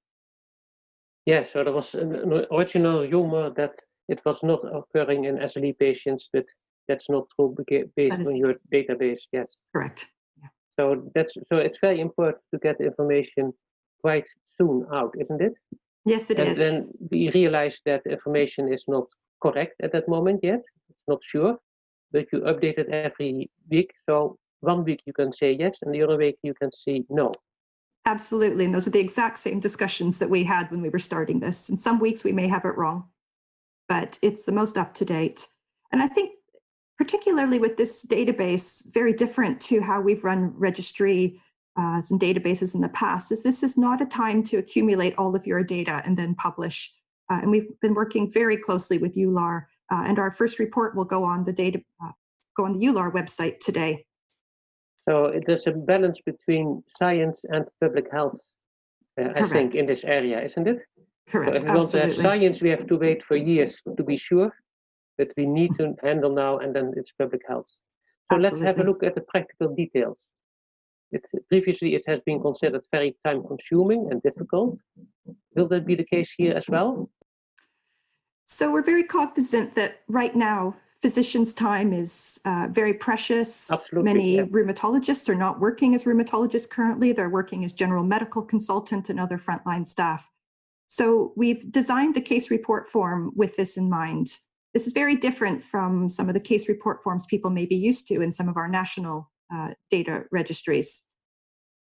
Yes, 1.26 1.54
so 1.54 1.64
there 1.64 1.74
was 1.74 1.96
uh, 1.96 2.02
an 2.02 2.46
original 2.52 3.08
rumor 3.08 3.50
that 3.52 3.76
it 4.10 4.20
was 4.26 4.44
not 4.44 4.60
occurring 4.66 5.26
in 5.26 5.38
SLE 5.38 5.78
patients, 5.80 6.30
but 6.34 6.46
that's 6.88 7.10
not 7.10 7.28
true 7.36 7.56
based 7.96 8.28
on 8.28 8.36
your 8.36 8.54
database. 8.74 9.22
Yes. 9.32 9.48
Correct. 9.74 10.08
Yeah. 10.42 10.50
So 10.78 11.12
that's 11.16 11.36
so 11.50 11.58
it's 11.58 11.78
very 11.82 12.02
important 12.02 12.44
to 12.54 12.60
get 12.60 12.82
information 12.82 13.54
quite 14.02 14.28
soon 14.58 14.86
out, 14.94 15.14
isn't 15.18 15.42
it? 15.42 15.54
Yes, 16.06 16.30
it 16.30 16.40
and 16.40 16.50
is. 16.50 16.58
then 16.58 16.92
we 17.10 17.32
realize 17.32 17.80
that 17.86 18.02
information 18.06 18.74
is 18.74 18.84
not 18.90 19.06
correct 19.42 19.76
at 19.82 19.94
that 19.94 20.10
moment 20.10 20.42
yet. 20.44 20.62
It's 20.90 21.08
not 21.08 21.24
sure, 21.24 21.58
but 22.12 22.26
you 22.34 22.40
update 22.42 22.78
it 22.78 22.90
every 22.90 23.50
week. 23.70 23.92
So 24.10 24.38
one 24.60 24.84
week 24.84 25.02
you 25.06 25.14
can 25.14 25.32
say 25.32 25.56
yes, 25.58 25.80
and 25.82 25.94
the 25.94 26.04
other 26.04 26.18
week 26.18 26.38
you 26.44 26.54
can 26.54 26.72
say 26.74 27.04
no. 27.10 27.32
Absolutely. 28.06 28.66
And 28.66 28.76
those 28.76 28.88
are 28.88 28.92
the 28.92 29.00
exact 29.00 29.38
same 29.38 29.60
discussions 29.60 30.20
that 30.20 30.30
we 30.30 30.44
had 30.44 30.70
when 30.70 30.82
we 30.82 30.90
were 30.90 31.00
starting 31.00 31.40
this. 31.40 31.70
And 31.70 31.80
some 31.80 32.00
weeks 32.00 32.24
we 32.24 32.34
may 32.34 32.48
have 32.48 32.66
it 32.66 32.78
wrong, 32.78 33.08
but 33.88 34.20
it's 34.22 34.44
the 34.44 34.52
most 34.52 34.78
up 34.78 34.94
to 34.96 35.06
date. 35.06 35.48
And 35.92 36.02
I 36.02 36.08
think 36.08 36.36
particularly 36.98 37.60
with 37.60 37.78
this 37.78 38.06
database, 38.06 38.94
very 38.94 39.14
different 39.14 39.62
to 39.62 39.82
how 39.82 40.02
we've 40.02 40.24
run 40.24 40.54
registry 40.56 41.40
uh, 41.78 42.02
and 42.10 42.20
databases 42.20 42.76
in 42.76 42.82
the 42.82 42.90
past, 42.90 43.32
is 43.32 43.42
this 43.42 43.64
is 43.64 43.78
not 43.78 44.02
a 44.02 44.06
time 44.06 44.44
to 44.44 44.58
accumulate 44.58 45.16
all 45.18 45.36
of 45.36 45.48
your 45.48 45.64
data 45.64 46.02
and 46.06 46.18
then 46.18 46.36
publish. 46.36 46.94
Uh, 47.32 47.40
and 47.42 47.52
we've 47.52 47.70
been 47.82 47.94
working 47.94 48.32
very 48.32 48.58
closely 48.58 48.98
with 48.98 49.16
EULAR, 49.16 49.66
uh, 49.92 50.04
and 50.06 50.20
our 50.20 50.30
first 50.30 50.60
report 50.60 50.96
will 50.96 51.06
go 51.06 51.24
on 51.24 51.46
the 51.46 51.54
data, 51.54 51.82
uh, 52.04 52.12
go 52.56 52.66
on 52.66 52.78
the 52.78 52.86
EULAR 52.86 53.12
website 53.12 53.60
today. 53.60 54.06
So 55.08 55.40
there's 55.46 55.68
a 55.68 55.72
balance 55.72 56.20
between 56.26 56.84
science 56.98 57.40
and 57.50 57.66
public 57.82 58.12
health, 58.12 58.38
uh, 59.20 59.30
I 59.36 59.46
think, 59.48 59.76
in 59.76 59.86
this 59.86 60.04
area, 60.04 60.42
isn't 60.42 60.68
it? 60.68 60.80
Correct. 61.30 61.52
So 61.52 61.58
if 61.58 61.64
we 61.64 61.70
want 61.72 61.92
to 61.92 62.00
have 62.00 62.16
science, 62.16 62.62
we 62.62 62.70
have 62.70 62.88
to 62.88 62.96
wait 62.98 63.24
for 63.24 63.36
years 63.36 63.82
to 63.98 64.04
be 64.04 64.18
sure, 64.18 64.52
but 65.18 65.32
we 65.36 65.46
need 65.46 65.76
to 65.78 65.96
handle 66.02 66.34
now, 66.34 66.60
and 66.60 66.74
then 66.76 66.94
it's 66.96 67.12
public 67.12 67.42
health. 67.48 67.68
So 68.32 68.38
Absolutely. 68.38 68.66
let's 68.66 68.78
have 68.78 68.86
a 68.86 68.90
look 68.90 69.04
at 69.04 69.16
the 69.16 69.22
practical 69.22 69.76
details. 69.76 70.18
It, 71.12 71.26
previously, 71.50 71.96
it 71.96 72.04
has 72.08 72.20
been 72.26 72.42
considered 72.42 72.82
very 72.92 73.16
time 73.26 73.44
consuming 73.46 74.08
and 74.10 74.22
difficult. 74.24 74.80
Will 75.56 75.68
that 75.68 75.86
be 75.86 75.96
the 75.96 76.06
case 76.06 76.34
here 76.36 76.54
as 76.54 76.68
well? 76.70 77.10
So 78.46 78.72
we're 78.72 78.84
very 78.84 79.04
cognizant 79.04 79.76
that 79.76 80.02
right 80.08 80.36
now, 80.36 80.76
physicians' 81.04 81.52
time 81.52 81.92
is 81.92 82.40
uh, 82.46 82.70
very 82.72 82.94
precious. 82.94 83.70
Absolutely, 83.70 84.14
Many 84.14 84.36
yeah. 84.38 84.44
rheumatologists 84.44 85.28
are 85.28 85.36
not 85.36 85.60
working 85.60 85.94
as 85.94 86.06
rheumatologists 86.06 86.70
currently, 86.70 87.12
they're 87.12 87.30
working 87.30 87.66
as 87.66 87.74
general 87.74 88.06
medical 88.06 88.42
consultant 88.42 89.10
and 89.10 89.20
other 89.20 89.38
frontline 89.38 89.86
staff. 89.86 90.32
So 90.88 91.34
we've 91.36 91.70
designed 91.70 92.16
the 92.16 92.22
case 92.22 92.50
report 92.50 92.90
form 92.90 93.34
with 93.36 93.58
this 93.58 93.76
in 93.76 93.90
mind. 93.90 94.28
This 94.74 94.88
is 94.88 94.94
very 94.94 95.18
different 95.18 95.62
from 95.62 96.08
some 96.08 96.30
of 96.30 96.36
the 96.36 96.40
case 96.40 96.70
report 96.70 97.04
forms 97.04 97.26
people 97.26 97.52
may 97.52 97.66
be 97.66 97.76
used 97.76 98.08
to 98.08 98.22
in 98.22 98.32
some 98.32 98.48
of 98.48 98.56
our 98.56 98.70
national 98.70 99.30
uh, 99.54 99.74
data 99.90 100.24
registries. 100.32 101.04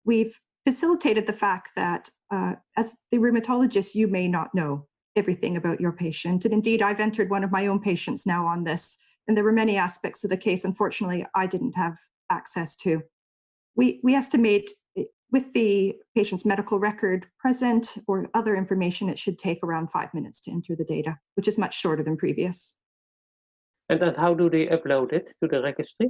We've 0.03 0.35
facilitated 0.65 1.27
the 1.27 1.33
fact 1.33 1.69
that 1.75 2.09
uh, 2.31 2.55
as 2.75 2.97
the 3.11 3.19
rheumatologist, 3.19 3.93
you 3.93 4.07
may 4.07 4.27
not 4.27 4.55
know 4.55 4.87
everything 5.15 5.57
about 5.57 5.79
your 5.79 5.91
patient. 5.91 6.45
And 6.45 6.53
indeed, 6.53 6.81
I've 6.81 6.99
entered 6.99 7.29
one 7.29 7.43
of 7.43 7.51
my 7.51 7.67
own 7.67 7.79
patients 7.79 8.25
now 8.25 8.45
on 8.45 8.63
this, 8.63 8.97
and 9.27 9.35
there 9.35 9.43
were 9.43 9.51
many 9.51 9.77
aspects 9.77 10.23
of 10.23 10.29
the 10.29 10.37
case, 10.37 10.65
unfortunately, 10.65 11.25
I 11.35 11.47
didn't 11.47 11.73
have 11.73 11.97
access 12.29 12.75
to. 12.77 13.01
We, 13.75 13.99
we 14.03 14.15
estimate 14.15 14.71
with 15.31 15.51
the 15.53 15.95
patient's 16.15 16.45
medical 16.45 16.79
record 16.79 17.27
present 17.39 17.97
or 18.07 18.29
other 18.33 18.55
information, 18.55 19.09
it 19.09 19.19
should 19.19 19.37
take 19.37 19.59
around 19.63 19.91
five 19.91 20.13
minutes 20.13 20.39
to 20.41 20.51
enter 20.51 20.75
the 20.75 20.85
data, 20.85 21.17
which 21.35 21.47
is 21.47 21.57
much 21.57 21.77
shorter 21.77 22.03
than 22.03 22.15
previous. 22.15 22.77
And 23.89 24.01
then 24.01 24.15
how 24.15 24.33
do 24.33 24.49
they 24.49 24.67
upload 24.67 25.13
it 25.13 25.33
to 25.41 25.49
the 25.49 25.61
registry? 25.61 26.09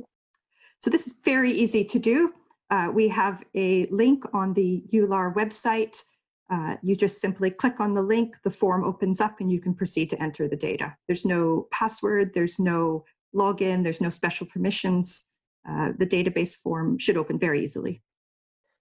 So 0.79 0.89
this 0.89 1.07
is 1.07 1.21
very 1.23 1.51
easy 1.51 1.83
to 1.85 1.99
do. 1.99 2.33
Uh, 2.69 2.91
we 2.93 3.07
have 3.09 3.43
a 3.55 3.87
link 3.87 4.25
on 4.33 4.53
the 4.53 4.83
EULAR 4.93 5.33
website. 5.33 6.03
Uh, 6.49 6.75
you 6.83 6.95
just 6.95 7.19
simply 7.19 7.49
click 7.49 7.79
on 7.79 7.95
the 7.95 8.01
link, 8.01 8.35
the 8.43 8.51
form 8.51 8.83
opens 8.83 9.19
up, 9.19 9.39
and 9.39 9.51
you 9.51 9.59
can 9.59 9.73
proceed 9.73 10.09
to 10.09 10.21
enter 10.21 10.47
the 10.47 10.55
data. 10.55 10.95
There's 11.07 11.25
no 11.25 11.67
password, 11.71 12.33
there's 12.33 12.59
no 12.59 13.03
login, 13.35 13.83
there's 13.83 14.01
no 14.01 14.09
special 14.09 14.47
permissions. 14.47 15.31
Uh, 15.67 15.93
the 15.97 16.05
database 16.05 16.55
form 16.55 16.99
should 16.99 17.17
open 17.17 17.39
very 17.39 17.61
easily. 17.63 18.01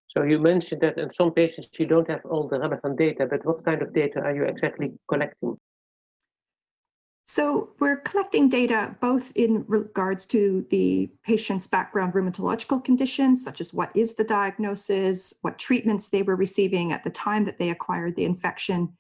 So 0.09 0.23
you 0.23 0.39
mentioned 0.39 0.83
that 0.83 0.99
in 0.99 1.11
some 1.11 1.33
patients 1.33 1.69
you 1.79 1.87
don't 1.87 2.09
have 2.09 2.25
all 2.25 2.47
the 2.47 2.61
relevant 2.61 2.99
data, 2.99 3.27
but 3.27 3.45
what 3.45 3.65
kind 3.65 3.83
of 3.83 3.93
data 3.93 4.21
are 4.21 4.35
you 4.35 4.45
exactly 4.45 4.93
collecting? 5.09 5.57
So 7.27 7.71
we're 7.81 7.97
collecting 7.97 8.51
data 8.51 8.97
both 9.01 9.33
in 9.35 9.65
regards 9.67 10.27
to 10.27 10.67
the 10.71 11.11
patient's 11.25 11.67
background 11.67 12.13
rheumatological 12.13 12.85
conditions, 12.85 13.43
such 13.43 13.63
as 13.63 13.73
what 13.73 13.91
is 13.97 14.15
the 14.15 14.25
diagnosis, 14.25 15.39
what 15.41 15.59
treatments 15.59 16.11
they 16.11 16.23
were 16.23 16.37
receiving 16.37 16.93
at 16.93 17.03
the 17.03 17.11
time 17.11 17.47
that 17.47 17.59
they 17.59 17.71
acquired 17.71 18.15
the 18.17 18.27
infection, 18.27 18.95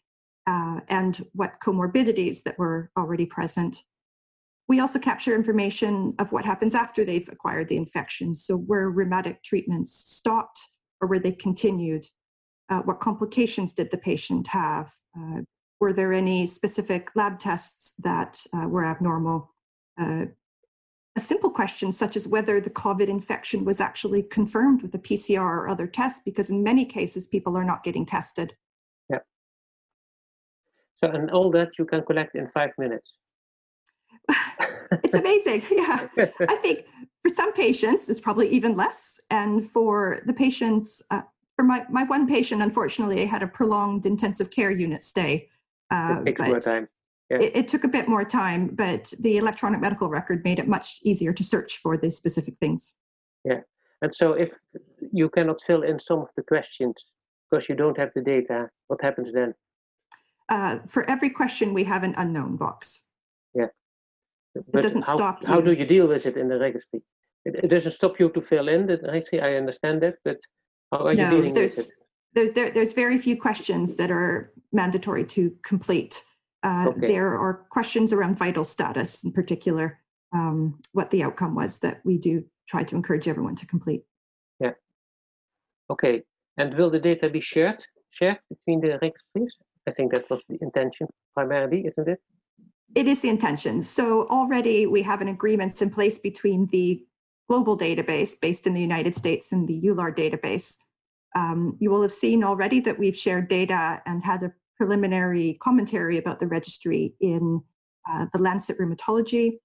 uh, 0.46 0.80
and 0.88 1.18
what 1.34 1.60
comorbidities 1.60 2.42
that 2.44 2.58
were 2.58 2.90
already 2.96 3.26
present. 3.26 3.84
We 4.68 4.80
also 4.80 4.98
capture 4.98 5.34
information 5.34 6.14
of 6.18 6.32
what 6.32 6.46
happens 6.46 6.74
after 6.74 7.04
they've 7.04 7.28
acquired 7.30 7.68
the 7.68 7.76
infection. 7.76 8.34
So 8.34 8.56
were 8.56 8.90
rheumatic 8.90 9.42
treatments 9.42 9.92
stopped 9.92 10.58
or 11.02 11.08
were 11.08 11.18
they 11.18 11.32
continued? 11.32 12.06
Uh, 12.70 12.80
what 12.80 13.00
complications 13.00 13.74
did 13.74 13.90
the 13.90 13.98
patient 13.98 14.46
have? 14.46 14.90
Uh, 15.18 15.42
were 15.80 15.92
there 15.92 16.12
any 16.12 16.46
specific 16.46 17.10
lab 17.14 17.38
tests 17.38 17.94
that 17.98 18.44
uh, 18.52 18.68
were 18.68 18.84
abnormal? 18.84 19.54
Uh, 20.00 20.26
a 21.16 21.20
simple 21.20 21.50
question 21.50 21.92
such 21.92 22.16
as 22.16 22.26
whether 22.26 22.60
the 22.60 22.70
COVID 22.70 23.08
infection 23.08 23.64
was 23.64 23.80
actually 23.80 24.22
confirmed 24.22 24.82
with 24.82 24.94
a 24.94 24.98
PCR 24.98 25.40
or 25.40 25.68
other 25.68 25.86
test, 25.86 26.24
because 26.24 26.50
in 26.50 26.62
many 26.62 26.84
cases 26.84 27.26
people 27.26 27.56
are 27.56 27.64
not 27.64 27.84
getting 27.84 28.04
tested. 28.04 28.56
Yeah. 29.08 29.20
So 31.02 31.10
and 31.10 31.30
all 31.30 31.50
that 31.52 31.78
you 31.78 31.84
can 31.84 32.02
collect 32.02 32.34
in 32.34 32.48
five 32.52 32.70
minutes. 32.78 33.12
It's 35.02 35.14
amazing. 35.14 35.62
yeah. 35.70 36.06
I 36.48 36.56
think 36.56 36.86
for 37.22 37.28
some 37.28 37.52
patients, 37.52 38.08
it's 38.08 38.20
probably 38.20 38.48
even 38.48 38.76
less. 38.76 39.20
And 39.30 39.66
for 39.66 40.20
the 40.26 40.32
patients, 40.32 41.02
uh, 41.10 41.22
for 41.56 41.64
my, 41.64 41.84
my 41.88 42.04
one 42.04 42.26
patient, 42.26 42.62
unfortunately, 42.62 43.22
I 43.22 43.26
had 43.26 43.42
a 43.42 43.46
prolonged 43.46 44.06
intensive 44.06 44.50
care 44.50 44.70
unit 44.70 45.02
stay. 45.02 45.48
Uh, 45.90 46.20
it 46.20 46.36
takes 46.36 46.40
more 46.40 46.60
time. 46.60 46.86
it, 47.30 47.56
it 47.56 47.68
took 47.68 47.84
a 47.84 47.88
bit 47.88 48.08
more 48.08 48.24
time, 48.24 48.68
but 48.74 49.12
the 49.20 49.36
electronic 49.36 49.80
medical 49.80 50.08
record 50.08 50.42
made 50.44 50.58
it 50.58 50.68
much 50.68 51.00
easier 51.02 51.32
to 51.32 51.44
search 51.44 51.78
for 51.78 51.96
the 51.96 52.10
specific 52.10 52.54
things. 52.58 52.96
Yeah, 53.44 53.60
and 54.02 54.14
so 54.14 54.32
if 54.32 54.50
you 55.12 55.28
cannot 55.28 55.60
fill 55.66 55.82
in 55.82 56.00
some 56.00 56.20
of 56.20 56.28
the 56.36 56.42
questions 56.42 56.94
because 57.50 57.68
you 57.68 57.74
don't 57.74 57.98
have 57.98 58.10
the 58.14 58.22
data, 58.22 58.70
what 58.88 59.02
happens 59.02 59.32
then? 59.32 59.54
Uh, 60.48 60.78
for 60.86 61.08
every 61.08 61.30
question, 61.30 61.72
we 61.72 61.84
have 61.84 62.02
an 62.02 62.14
unknown 62.16 62.56
box. 62.56 63.08
Yeah, 63.54 63.68
but 64.54 64.80
it 64.80 64.82
doesn't 64.82 65.06
how, 65.06 65.16
stop 65.16 65.44
How 65.46 65.60
do 65.60 65.72
you 65.72 65.86
deal 65.86 66.06
with 66.06 66.26
it 66.26 66.36
in 66.36 66.48
the 66.48 66.58
registry? 66.58 67.02
It, 67.44 67.56
it 67.56 67.70
doesn't 67.70 67.92
stop 67.92 68.18
you 68.18 68.30
to 68.30 68.40
fill 68.40 68.68
in 68.68 68.86
the 68.86 68.98
registry. 68.98 69.40
I 69.40 69.54
understand 69.54 70.02
that, 70.02 70.16
but 70.24 70.38
how 70.90 71.06
are 71.06 71.12
you 71.12 71.24
No, 71.24 71.30
dealing 71.30 71.54
with 71.54 71.78
it? 71.78 71.86
There's 72.34 72.52
there, 72.52 72.70
there's 72.70 72.92
very 72.92 73.18
few 73.18 73.36
questions 73.36 73.96
that 73.96 74.10
are 74.10 74.52
mandatory 74.72 75.24
to 75.24 75.56
complete. 75.62 76.24
Uh, 76.62 76.86
Okay. 76.88 77.08
There 77.08 77.38
are 77.38 77.66
questions 77.70 78.12
around 78.12 78.38
vital 78.38 78.64
status, 78.64 79.22
in 79.24 79.32
particular, 79.32 80.00
um, 80.32 80.80
what 80.92 81.10
the 81.10 81.22
outcome 81.22 81.54
was 81.54 81.78
that 81.80 82.00
we 82.04 82.18
do 82.18 82.44
try 82.68 82.82
to 82.84 82.96
encourage 82.96 83.28
everyone 83.28 83.54
to 83.56 83.66
complete. 83.66 84.02
Yeah. 84.60 84.72
Okay. 85.90 86.22
And 86.56 86.74
will 86.76 86.90
the 86.90 87.00
data 87.00 87.28
be 87.28 87.40
shared 87.40 87.84
shared 88.10 88.38
between 88.48 88.80
the 88.80 88.98
registries? 89.02 89.54
I 89.86 89.90
think 89.90 90.14
that 90.14 90.30
was 90.30 90.44
the 90.48 90.58
intention 90.62 91.08
primarily, 91.34 91.86
isn't 91.86 92.08
it? 92.08 92.20
It 92.94 93.06
is 93.06 93.20
the 93.20 93.28
intention. 93.28 93.82
So 93.82 94.26
already 94.28 94.86
we 94.86 95.02
have 95.02 95.20
an 95.20 95.28
agreement 95.28 95.82
in 95.82 95.90
place 95.90 96.18
between 96.18 96.66
the 96.68 97.04
global 97.48 97.76
database 97.76 98.40
based 98.40 98.66
in 98.66 98.72
the 98.72 98.80
United 98.80 99.14
States 99.14 99.52
and 99.52 99.68
the 99.68 99.78
EULAR 99.82 100.16
database. 100.16 100.78
Um, 101.34 101.76
you 101.80 101.90
will 101.90 102.02
have 102.02 102.12
seen 102.12 102.44
already 102.44 102.80
that 102.80 102.98
we've 102.98 103.16
shared 103.16 103.48
data 103.48 104.00
and 104.06 104.22
had 104.22 104.42
a 104.42 104.52
preliminary 104.76 105.58
commentary 105.60 106.18
about 106.18 106.38
the 106.38 106.46
registry 106.46 107.14
in 107.20 107.62
uh, 108.08 108.26
the 108.32 108.38
Lancet 108.38 108.78
Rheumatology. 108.78 109.58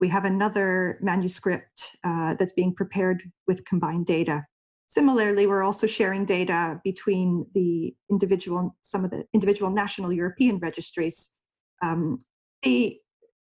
We 0.00 0.08
have 0.08 0.24
another 0.24 0.98
manuscript 1.02 1.96
uh, 2.04 2.34
that's 2.34 2.52
being 2.52 2.74
prepared 2.74 3.22
with 3.46 3.64
combined 3.64 4.06
data. 4.06 4.46
Similarly, 4.86 5.46
we're 5.46 5.62
also 5.62 5.86
sharing 5.86 6.24
data 6.24 6.80
between 6.82 7.46
the 7.54 7.94
individual, 8.10 8.76
some 8.80 9.04
of 9.04 9.10
the 9.10 9.24
individual 9.32 9.70
national 9.70 10.12
European 10.12 10.58
registries. 10.58 11.38
Um, 11.82 12.18
the, 12.62 12.98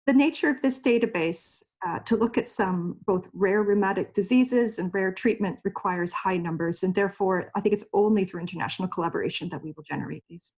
the 0.10 0.14
nature 0.14 0.50
of 0.50 0.60
this 0.64 0.82
database 0.82 1.62
uh, 1.86 2.00
to 2.00 2.16
look 2.16 2.36
at 2.36 2.50
some 2.50 2.98
both 3.06 3.28
rare 3.32 3.62
rheumatic 3.62 4.12
diseases 4.16 4.80
and 4.80 4.92
rare 4.92 5.12
treatment 5.12 5.60
requires 5.64 6.12
high 6.12 6.40
numbers, 6.48 6.82
and 6.82 6.96
therefore 6.96 7.52
I 7.56 7.62
think 7.62 7.74
it's 7.74 7.88
only 7.94 8.26
through 8.26 8.42
international 8.42 8.88
collaboration 8.88 9.50
that 9.50 9.62
we 9.64 9.72
will 9.76 9.84
generate 9.84 10.24
these. 10.28 10.54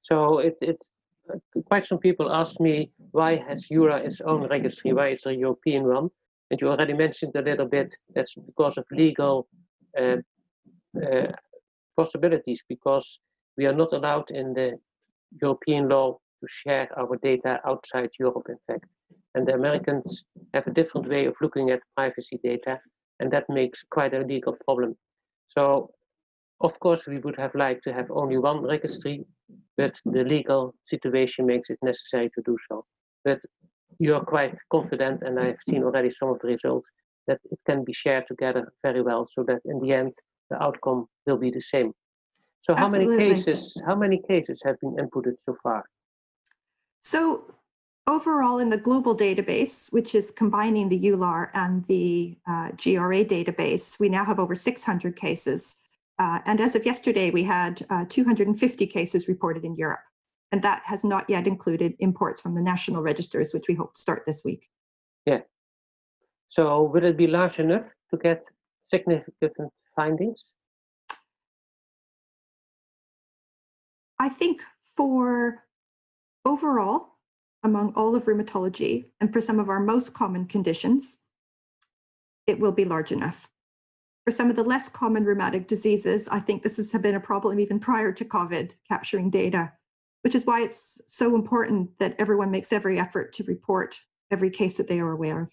So 0.00 0.38
it, 0.38 0.56
it 0.62 0.78
uh, 1.30 1.60
quite 1.66 1.84
some 1.84 1.98
people 1.98 2.32
ask 2.32 2.58
me 2.58 2.90
why 3.10 3.36
has 3.36 3.68
EULAR 3.68 4.00
its 4.02 4.22
own 4.22 4.48
registry? 4.48 4.94
Why 4.94 5.08
is 5.10 5.26
a 5.26 5.34
European 5.34 5.84
one? 5.84 6.08
And 6.50 6.58
you 6.58 6.68
already 6.68 6.94
mentioned 6.94 7.36
a 7.36 7.42
little 7.42 7.66
bit 7.66 7.94
that's 8.14 8.34
because 8.34 8.78
of 8.78 8.86
legal 8.90 9.46
uh, 10.00 10.16
uh, 10.96 11.32
possibilities, 11.98 12.62
because 12.66 13.20
we 13.58 13.66
are 13.66 13.76
not 13.82 13.92
allowed 13.92 14.30
in 14.30 14.54
the 14.54 14.78
European 15.42 15.90
law 15.90 16.18
to 16.42 16.48
share 16.48 16.88
our 16.98 17.16
data 17.22 17.60
outside 17.66 18.10
Europe, 18.18 18.46
in 18.48 18.58
fact. 18.66 18.86
And 19.34 19.46
the 19.46 19.54
Americans 19.54 20.24
have 20.54 20.66
a 20.66 20.72
different 20.72 21.08
way 21.08 21.26
of 21.26 21.34
looking 21.40 21.70
at 21.70 21.80
privacy 21.96 22.38
data, 22.42 22.78
and 23.20 23.30
that 23.32 23.48
makes 23.48 23.82
quite 23.90 24.14
a 24.14 24.20
legal 24.20 24.56
problem. 24.64 24.96
So, 25.48 25.90
of 26.60 26.78
course, 26.80 27.06
we 27.06 27.18
would 27.18 27.38
have 27.38 27.54
liked 27.54 27.84
to 27.84 27.92
have 27.92 28.10
only 28.10 28.38
one 28.38 28.62
registry, 28.62 29.24
but 29.76 30.00
the 30.04 30.24
legal 30.24 30.74
situation 30.84 31.46
makes 31.46 31.70
it 31.70 31.78
necessary 31.82 32.30
to 32.34 32.42
do 32.44 32.56
so. 32.68 32.84
But 33.24 33.40
you're 33.98 34.24
quite 34.24 34.58
confident, 34.70 35.22
and 35.22 35.38
I've 35.38 35.62
seen 35.68 35.84
already 35.84 36.10
some 36.10 36.30
of 36.30 36.38
the 36.40 36.48
results, 36.48 36.88
that 37.28 37.40
it 37.50 37.58
can 37.66 37.84
be 37.84 37.92
shared 37.92 38.24
together 38.26 38.72
very 38.82 39.02
well 39.02 39.28
so 39.32 39.44
that 39.44 39.60
in 39.64 39.78
the 39.80 39.92
end, 39.92 40.12
the 40.50 40.60
outcome 40.62 41.06
will 41.26 41.38
be 41.38 41.50
the 41.50 41.60
same. 41.60 41.92
So 42.62 42.74
how 42.76 42.86
Absolutely. 42.86 43.16
many 43.16 43.34
cases, 43.34 43.74
how 43.86 43.94
many 43.94 44.22
cases 44.28 44.60
have 44.64 44.78
been 44.80 44.96
inputted 44.96 45.34
so 45.44 45.56
far? 45.62 45.84
So 47.02 47.44
overall 48.06 48.58
in 48.58 48.70
the 48.70 48.78
global 48.78 49.14
database, 49.16 49.92
which 49.92 50.14
is 50.14 50.30
combining 50.30 50.88
the 50.88 50.98
EULAR 50.98 51.50
and 51.52 51.84
the 51.86 52.36
uh, 52.48 52.70
GRA 52.70 53.24
database, 53.24 54.00
we 54.00 54.08
now 54.08 54.24
have 54.24 54.38
over 54.38 54.54
600 54.54 55.16
cases. 55.16 55.82
Uh, 56.18 56.38
and 56.46 56.60
as 56.60 56.76
of 56.76 56.86
yesterday, 56.86 57.30
we 57.30 57.42
had 57.42 57.84
uh, 57.90 58.04
250 58.08 58.86
cases 58.86 59.28
reported 59.28 59.64
in 59.64 59.76
Europe. 59.76 60.00
And 60.52 60.62
that 60.62 60.82
has 60.84 61.02
not 61.02 61.28
yet 61.28 61.46
included 61.46 61.96
imports 61.98 62.40
from 62.40 62.54
the 62.54 62.62
national 62.62 63.02
registers, 63.02 63.52
which 63.52 63.66
we 63.68 63.74
hope 63.74 63.94
to 63.94 64.00
start 64.00 64.24
this 64.24 64.44
week. 64.44 64.68
Yeah. 65.26 65.40
So 66.50 66.82
will 66.82 67.04
it 67.04 67.16
be 67.16 67.26
large 67.26 67.58
enough 67.58 67.84
to 68.10 68.16
get 68.16 68.44
significant 68.90 69.72
findings? 69.96 70.44
I 74.20 74.28
think 74.28 74.60
for 74.80 75.64
overall, 76.44 77.18
among 77.62 77.92
all 77.94 78.16
of 78.16 78.24
rheumatology, 78.24 79.10
and 79.20 79.32
for 79.32 79.40
some 79.40 79.58
of 79.58 79.68
our 79.68 79.80
most 79.80 80.14
common 80.14 80.46
conditions, 80.46 81.24
it 82.46 82.58
will 82.58 82.72
be 82.72 82.84
large 82.84 83.12
enough. 83.12 83.48
For 84.24 84.30
some 84.30 84.50
of 84.50 84.56
the 84.56 84.62
less 84.62 84.88
common 84.88 85.24
rheumatic 85.24 85.66
diseases, 85.66 86.28
I 86.28 86.38
think 86.38 86.62
this 86.62 86.76
has 86.76 86.92
been 87.00 87.14
a 87.14 87.20
problem 87.20 87.58
even 87.58 87.80
prior 87.80 88.12
to 88.12 88.24
COVID, 88.24 88.72
capturing 88.88 89.30
data, 89.30 89.72
which 90.22 90.34
is 90.34 90.46
why 90.46 90.62
it's 90.62 91.02
so 91.06 91.34
important 91.34 91.98
that 91.98 92.14
everyone 92.18 92.50
makes 92.50 92.72
every 92.72 92.98
effort 92.98 93.32
to 93.34 93.44
report 93.44 93.98
every 94.30 94.50
case 94.50 94.76
that 94.76 94.88
they 94.88 95.00
are 95.00 95.12
aware 95.12 95.42
of. 95.42 95.50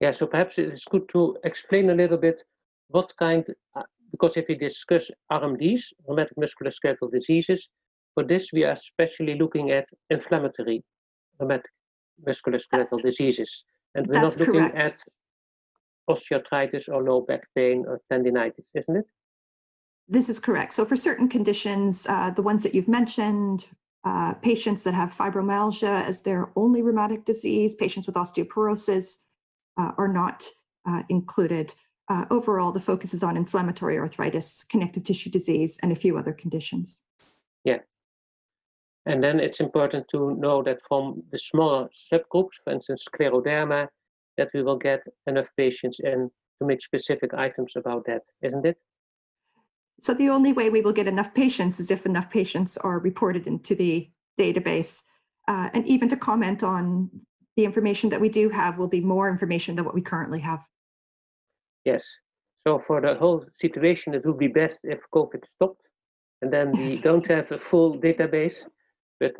Yeah, 0.00 0.10
so 0.12 0.26
perhaps 0.26 0.58
it 0.58 0.72
is 0.72 0.84
good 0.84 1.08
to 1.10 1.36
explain 1.44 1.90
a 1.90 1.94
little 1.94 2.16
bit 2.16 2.42
what 2.88 3.12
kind, 3.18 3.44
uh, 3.76 3.82
because 4.10 4.36
if 4.36 4.46
we 4.48 4.54
discuss 4.54 5.10
RMDs, 5.30 5.82
rheumatic 6.06 6.36
musculoskeletal 6.36 7.12
diseases, 7.12 7.68
for 8.14 8.24
this 8.24 8.50
we 8.52 8.64
are 8.64 8.72
especially 8.72 9.34
looking 9.36 9.70
at 9.70 9.88
inflammatory 10.10 10.82
rheumatic 11.38 11.70
musculoskeletal 12.26 13.02
diseases. 13.02 13.64
And 13.94 14.06
we're 14.06 14.14
That's 14.14 14.38
not 14.38 14.46
looking 14.46 14.70
correct. 14.70 14.84
at 14.84 14.98
osteoarthritis 16.08 16.88
or 16.88 17.02
low 17.02 17.20
back 17.20 17.42
pain 17.54 17.84
or 17.86 18.00
tendinitis, 18.10 18.64
isn't 18.74 18.96
it? 18.96 19.04
This 20.08 20.28
is 20.28 20.38
correct. 20.38 20.72
So 20.72 20.84
for 20.84 20.96
certain 20.96 21.28
conditions, 21.28 22.06
uh, 22.08 22.30
the 22.30 22.42
ones 22.42 22.62
that 22.62 22.74
you've 22.74 22.88
mentioned, 22.88 23.68
uh, 24.04 24.34
patients 24.34 24.82
that 24.82 24.94
have 24.94 25.10
fibromyalgia 25.10 26.04
as 26.04 26.22
their 26.22 26.50
only 26.56 26.82
rheumatic 26.82 27.24
disease, 27.24 27.74
patients 27.74 28.06
with 28.06 28.16
osteoporosis 28.16 29.22
uh, 29.78 29.92
are 29.96 30.08
not 30.08 30.44
uh, 30.88 31.02
included. 31.08 31.72
Uh, 32.08 32.26
overall, 32.30 32.72
the 32.72 32.80
focus 32.80 33.14
is 33.14 33.22
on 33.22 33.36
inflammatory 33.36 33.96
arthritis, 33.96 34.64
connective 34.64 35.04
tissue 35.04 35.30
disease, 35.30 35.78
and 35.82 35.92
a 35.92 35.96
few 35.96 36.18
other 36.18 36.32
conditions. 36.32 37.06
And 39.06 39.22
then 39.22 39.40
it's 39.40 39.60
important 39.60 40.06
to 40.12 40.34
know 40.36 40.62
that 40.62 40.78
from 40.88 41.22
the 41.32 41.38
smaller 41.38 41.88
subgroups, 41.88 42.56
for 42.62 42.72
instance, 42.72 43.04
scleroderma, 43.12 43.88
that 44.38 44.48
we 44.54 44.62
will 44.62 44.78
get 44.78 45.02
enough 45.26 45.48
patients 45.56 45.98
in 46.00 46.30
to 46.60 46.66
make 46.66 46.82
specific 46.82 47.34
items 47.34 47.72
about 47.76 48.06
that, 48.06 48.22
isn't 48.42 48.64
it? 48.64 48.76
So 50.00 50.14
the 50.14 50.30
only 50.30 50.52
way 50.52 50.70
we 50.70 50.80
will 50.80 50.92
get 50.92 51.08
enough 51.08 51.34
patients 51.34 51.80
is 51.80 51.90
if 51.90 52.06
enough 52.06 52.30
patients 52.30 52.76
are 52.78 52.98
reported 52.98 53.46
into 53.46 53.74
the 53.74 54.08
database. 54.38 55.02
Uh, 55.48 55.70
and 55.74 55.86
even 55.86 56.08
to 56.08 56.16
comment 56.16 56.62
on 56.62 57.10
the 57.56 57.64
information 57.64 58.10
that 58.10 58.20
we 58.20 58.28
do 58.28 58.48
have 58.48 58.78
will 58.78 58.88
be 58.88 59.00
more 59.00 59.28
information 59.28 59.74
than 59.74 59.84
what 59.84 59.94
we 59.94 60.02
currently 60.02 60.40
have. 60.40 60.64
Yes. 61.84 62.08
So 62.66 62.78
for 62.78 63.00
the 63.00 63.14
whole 63.16 63.44
situation, 63.60 64.14
it 64.14 64.24
would 64.24 64.38
be 64.38 64.46
best 64.46 64.76
if 64.84 65.00
COVID 65.12 65.42
stopped, 65.56 65.82
and 66.40 66.52
then 66.52 66.70
we 66.72 66.98
don't 67.00 67.26
have 67.26 67.50
a 67.50 67.58
full 67.58 68.00
database, 68.00 68.64
but 69.22 69.34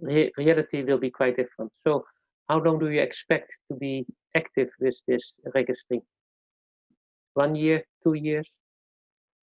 re- 0.00 0.32
reality 0.36 0.82
will 0.82 0.98
be 0.98 1.10
quite 1.10 1.36
different. 1.36 1.70
So 1.86 2.04
how 2.48 2.58
long 2.60 2.78
do 2.78 2.90
you 2.90 3.00
expect 3.00 3.56
to 3.70 3.78
be 3.78 4.04
active 4.36 4.68
with 4.80 4.96
this 5.06 5.32
registry? 5.54 6.00
One 7.34 7.54
year, 7.54 7.84
two 8.02 8.14
years? 8.14 8.48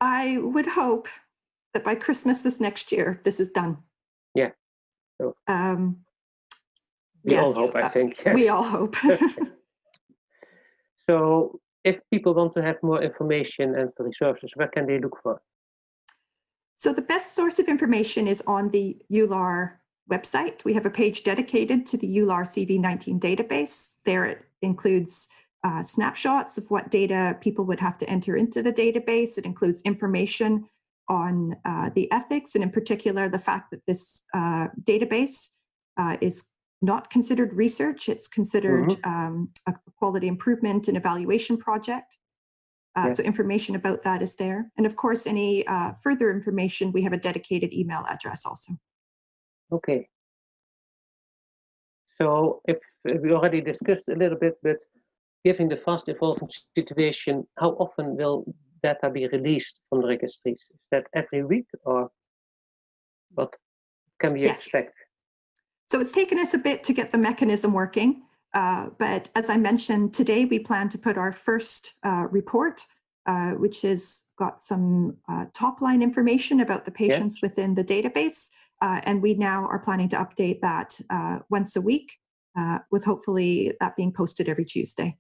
I 0.02 0.40
would 0.42 0.66
hope 0.68 1.08
that 1.74 1.84
by 1.84 1.96
Christmas 1.96 2.42
this 2.42 2.60
next 2.60 2.92
year, 2.92 3.20
this 3.24 3.40
is 3.40 3.52
done. 3.52 3.78
Yeah. 4.36 4.52
So- 5.22 5.36
Um, 5.48 6.06
We 7.24 7.38
all 7.38 7.54
hope, 7.54 7.76
I 7.76 7.82
uh, 7.84 7.90
think. 7.90 8.22
we 8.36 8.50
all 8.50 8.64
hope. 8.64 8.96
So 11.10 11.60
if 11.84 11.98
people 12.14 12.34
want 12.34 12.54
to 12.54 12.62
have 12.62 12.78
more 12.82 13.04
information 13.04 13.76
and 13.76 13.90
resources, 14.00 14.52
where 14.56 14.70
can 14.70 14.86
they 14.88 15.00
look 15.00 15.18
for? 15.24 15.42
so 16.78 16.94
the 16.94 17.02
best 17.14 17.34
source 17.36 17.60
of 17.60 17.68
information 17.68 18.28
is 18.28 18.42
on 18.48 18.68
the 18.70 18.98
EULAR 19.12 19.83
website. 20.12 20.64
We 20.64 20.74
have 20.74 20.86
a 20.86 20.90
page 20.90 21.24
dedicated 21.24 21.86
to 21.88 21.98
the 21.98 22.08
EULAR 22.08 22.44
CV19 22.44 23.20
database. 23.20 23.98
There 24.06 24.26
it 24.26 24.46
includes 24.62 25.30
uh, 25.64 25.82
snapshots 25.82 26.58
of 26.58 26.70
what 26.70 26.92
data 26.92 27.38
people 27.40 27.66
would 27.66 27.80
have 27.80 27.98
to 28.00 28.10
enter 28.10 28.36
into 28.36 28.62
the 28.62 28.74
database. 28.74 29.38
It 29.38 29.46
includes 29.46 29.82
information 29.84 30.66
on 31.10 31.56
uh, 31.66 31.90
the 31.96 32.12
ethics, 32.12 32.56
and 32.56 32.64
in 32.64 32.70
particular, 32.70 33.30
the 33.30 33.40
fact 33.40 33.72
that 33.72 33.82
this 33.88 34.24
uh, 34.34 34.68
database 34.84 35.50
uh, 35.98 36.18
is 36.22 36.50
not 36.82 37.10
considered 37.10 37.54
research. 37.54 38.10
It's 38.10 38.28
considered 38.28 38.98
um, 39.06 39.50
a 39.68 39.74
quality 39.98 40.28
improvement 40.28 40.88
and 40.88 40.98
evaluation 40.98 41.58
project. 41.58 42.18
Uh, 42.96 43.06
Yeah. 43.08 43.14
So 43.14 43.24
information 43.24 43.76
about 43.76 44.04
that 44.04 44.22
is 44.22 44.36
there. 44.36 44.70
And 44.78 44.86
of 44.86 44.96
course, 44.96 45.26
any 45.26 45.66
uh, 45.66 45.94
further 46.04 46.30
information, 46.30 46.92
we 46.92 47.04
have 47.04 47.14
a 47.14 47.18
dedicated 47.18 47.74
email 47.74 48.06
address 48.10 48.46
also. 48.46 48.74
Okay. 49.74 50.08
So 52.22 52.62
if 52.66 52.78
we 53.04 53.32
already 53.32 53.60
discussed 53.60 54.04
a 54.10 54.16
little 54.16 54.38
bit, 54.38 54.54
but 54.62 54.78
given 55.44 55.68
the 55.68 55.78
fast 55.78 56.08
evolving 56.08 56.50
situation, 56.78 57.46
how 57.58 57.72
often 57.72 58.16
will 58.16 58.46
data 58.84 59.10
be 59.10 59.28
released 59.28 59.80
from 59.90 60.02
the 60.02 60.08
registries? 60.08 60.62
Is 60.72 60.80
that 60.92 61.08
every 61.16 61.44
week 61.44 61.66
or 61.86 62.12
what 63.34 63.54
can 64.20 64.34
we 64.34 64.44
Yes. 64.44 64.68
expect? 64.68 64.94
So 65.90 66.00
it's 66.00 66.12
taken 66.12 66.38
us 66.38 66.54
a 66.54 66.60
bit 66.60 66.84
to 66.84 66.94
get 66.94 67.12
the 67.12 67.18
mechanism 67.18 67.74
working. 67.74 68.24
Uh, 68.54 68.90
but 69.00 69.30
as 69.36 69.50
I 69.50 69.58
mentioned, 69.58 70.14
today 70.14 70.46
we 70.46 70.60
plan 70.60 70.88
to 70.90 70.98
put 71.00 71.18
our 71.18 71.34
first 71.34 71.94
uh, 72.04 72.28
report, 72.30 72.86
uh, 73.26 73.52
which 73.54 73.82
has 73.82 74.26
got 74.38 74.62
some 74.62 75.18
uh, 75.28 75.46
top 75.54 75.82
line 75.82 76.04
information 76.04 76.62
about 76.62 76.86
the 76.86 76.92
patients 76.92 77.42
within 77.42 77.74
the 77.74 77.84
database. 77.84 78.50
Uh, 78.84 79.00
and 79.06 79.22
we 79.22 79.34
now 79.34 79.66
are 79.66 79.80
planning 79.80 80.10
to 80.10 80.18
update 80.18 80.60
that 80.60 81.00
uh, 81.10 81.40
once 81.50 81.78
a 81.78 81.82
week, 81.82 82.20
uh, 82.58 82.80
with 82.92 83.06
hopefully 83.06 83.74
that 83.80 83.96
being 83.96 84.12
posted 84.12 84.50
every 84.50 84.66
Tuesday. 84.66 85.18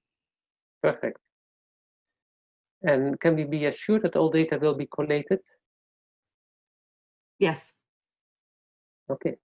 Perfect. 0.82 1.18
And 2.82 3.18
can 3.22 3.38
we 3.38 3.46
be 3.46 3.64
assured 3.66 4.02
that 4.02 4.18
all 4.18 4.30
data 4.30 4.60
will 4.62 4.76
be 4.76 4.88
collated? 4.94 5.40
Yes, 7.40 7.80
Okay. 9.10 9.36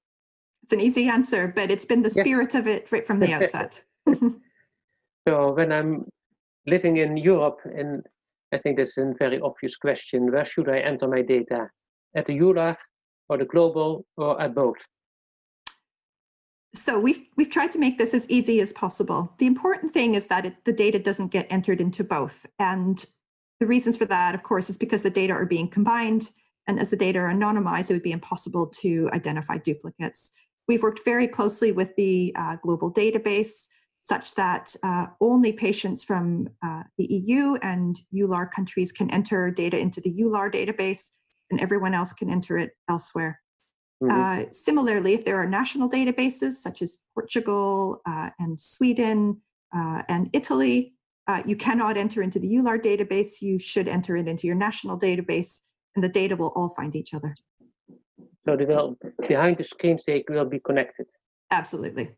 it's 0.63 0.73
an 0.73 0.81
easy 0.81 1.07
answer, 1.07 1.51
but 1.55 1.71
it's 1.71 1.85
been 1.85 2.01
the 2.01 2.13
Yeah. 2.13 2.23
spirit 2.23 2.55
of 2.55 2.67
it 2.67 2.91
right 2.91 3.07
from 3.07 3.19
the 3.19 3.33
outset. 3.33 3.83
So 5.27 5.53
when 5.53 5.71
I'm 5.71 6.05
living 6.65 6.97
in 6.97 7.15
Europe, 7.15 7.59
and 7.65 8.03
I 8.51 8.57
think 8.57 8.77
this 8.77 8.97
is 8.97 8.97
a 8.97 9.13
very 9.19 9.39
obvious 9.39 9.75
question, 9.75 10.31
where 10.31 10.45
should 10.45 10.67
I 10.69 10.79
enter 10.79 11.07
my 11.07 11.21
data? 11.21 11.69
At 12.15 12.25
the 12.25 12.33
EULAR 12.33 12.75
or 13.29 13.37
the 13.37 13.45
global 13.45 14.05
or 14.17 14.41
at 14.41 14.53
both? 14.53 14.77
So 16.73 16.99
we've 16.99 17.25
we've 17.35 17.51
tried 17.51 17.71
to 17.71 17.79
make 17.79 17.97
this 17.97 18.13
as 18.13 18.29
easy 18.29 18.61
as 18.61 18.73
possible. 18.73 19.33
The 19.39 19.47
important 19.47 19.91
thing 19.91 20.15
is 20.15 20.27
that 20.27 20.45
it, 20.45 20.65
the 20.65 20.73
data 20.73 20.99
doesn't 20.99 21.31
get 21.31 21.47
entered 21.49 21.81
into 21.81 22.03
both, 22.03 22.45
and 22.59 23.03
the 23.59 23.65
reasons 23.65 23.97
for 23.97 24.05
that, 24.05 24.35
of 24.35 24.43
course, 24.43 24.69
is 24.69 24.77
because 24.77 25.03
the 25.03 25.09
data 25.09 25.33
are 25.33 25.45
being 25.45 25.67
combined, 25.67 26.29
and 26.67 26.79
as 26.79 26.89
the 26.89 26.95
data 26.95 27.19
are 27.19 27.33
anonymized, 27.33 27.89
it 27.89 27.93
would 27.93 28.03
be 28.03 28.11
impossible 28.11 28.67
to 28.81 29.09
identify 29.13 29.57
duplicates. 29.57 30.31
We've 30.67 30.83
worked 30.83 31.01
very 31.03 31.27
closely 31.27 31.71
with 31.71 31.95
the 31.95 32.33
uh, 32.37 32.57
global 32.61 32.93
database, 32.93 33.67
such 33.99 34.35
that 34.35 34.75
uh, 34.83 35.07
only 35.19 35.51
patients 35.51 36.03
from 36.03 36.47
uh, 36.63 36.83
the 36.97 37.05
EU 37.05 37.55
and 37.55 37.99
EULAR 38.13 38.51
countries 38.51 38.91
can 38.91 39.09
enter 39.09 39.49
data 39.51 39.77
into 39.77 39.99
the 39.99 40.11
EULAR 40.11 40.53
database, 40.53 41.09
and 41.49 41.59
everyone 41.59 41.93
else 41.93 42.13
can 42.13 42.29
enter 42.29 42.57
it 42.57 42.71
elsewhere. 42.89 43.41
Mhm. 44.01 44.11
Uh, 44.11 44.51
similarly, 44.51 45.13
if 45.13 45.25
there 45.25 45.37
are 45.37 45.47
national 45.47 45.89
databases 45.89 46.53
such 46.53 46.81
as 46.81 47.03
Portugal 47.13 48.01
uh, 48.05 48.29
and 48.39 48.59
Sweden 48.59 49.41
uh, 49.75 50.03
and 50.07 50.29
Italy, 50.33 50.93
uh, 51.27 51.43
you 51.45 51.55
cannot 51.55 51.97
enter 51.97 52.21
into 52.21 52.39
the 52.39 52.47
EULAR 52.47 52.79
database. 52.79 53.41
You 53.41 53.59
should 53.59 53.87
enter 53.87 54.15
it 54.15 54.27
into 54.27 54.47
your 54.47 54.55
national 54.55 54.97
database, 54.97 55.67
and 55.95 56.03
the 56.03 56.09
data 56.09 56.35
will 56.35 56.53
all 56.55 56.69
find 56.69 56.95
each 56.95 57.13
other. 57.13 57.33
So 58.45 58.55
they 58.55 58.65
will, 58.65 58.97
behind 59.27 59.57
the 59.57 59.63
screens, 59.63 60.03
they 60.07 60.23
will 60.29 60.45
be 60.45 60.59
connected. 60.59 61.05
Absolutely. 61.51 62.15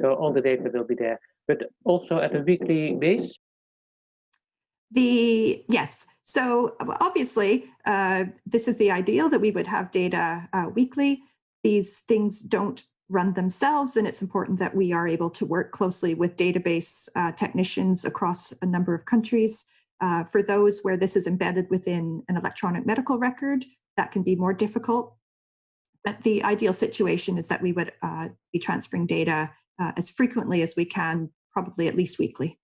So 0.00 0.14
all 0.14 0.32
the 0.32 0.40
data 0.40 0.70
will 0.72 0.84
be 0.84 0.94
there, 0.94 1.20
but 1.46 1.58
also 1.84 2.18
at 2.18 2.34
a 2.34 2.40
weekly 2.40 2.94
base. 2.94 3.32
The 4.90 5.64
yes, 5.68 6.06
so 6.22 6.74
obviously 6.80 7.66
uh, 7.84 8.24
this 8.46 8.68
is 8.68 8.78
the 8.78 8.90
ideal 8.90 9.28
that 9.28 9.40
we 9.40 9.50
would 9.50 9.66
have 9.66 9.90
data 9.90 10.48
uh, 10.52 10.66
weekly. 10.74 11.22
These 11.62 12.00
things 12.00 12.42
don't 12.42 12.82
run 13.10 13.34
themselves, 13.34 13.96
and 13.96 14.06
it's 14.06 14.22
important 14.22 14.58
that 14.58 14.74
we 14.74 14.92
are 14.92 15.08
able 15.08 15.30
to 15.30 15.46
work 15.46 15.72
closely 15.72 16.14
with 16.14 16.36
database 16.36 17.08
uh, 17.16 17.32
technicians 17.32 18.04
across 18.04 18.52
a 18.62 18.66
number 18.66 18.94
of 18.94 19.04
countries. 19.04 19.66
Uh, 20.00 20.24
for 20.24 20.42
those 20.42 20.80
where 20.82 20.96
this 20.96 21.16
is 21.16 21.26
embedded 21.26 21.68
within 21.70 22.22
an 22.28 22.36
electronic 22.36 22.86
medical 22.86 23.18
record, 23.18 23.64
that 23.96 24.12
can 24.12 24.22
be 24.22 24.36
more 24.36 24.52
difficult. 24.52 25.16
But 26.04 26.22
the 26.22 26.42
ideal 26.44 26.72
situation 26.72 27.36
is 27.36 27.48
that 27.48 27.62
we 27.62 27.72
would 27.72 27.92
uh, 28.02 28.28
be 28.52 28.58
transferring 28.58 29.06
data 29.06 29.50
uh, 29.80 29.92
as 29.96 30.08
frequently 30.10 30.62
as 30.62 30.74
we 30.76 30.84
can, 30.84 31.30
probably 31.52 31.88
at 31.88 31.96
least 31.96 32.18
weekly. 32.18 32.57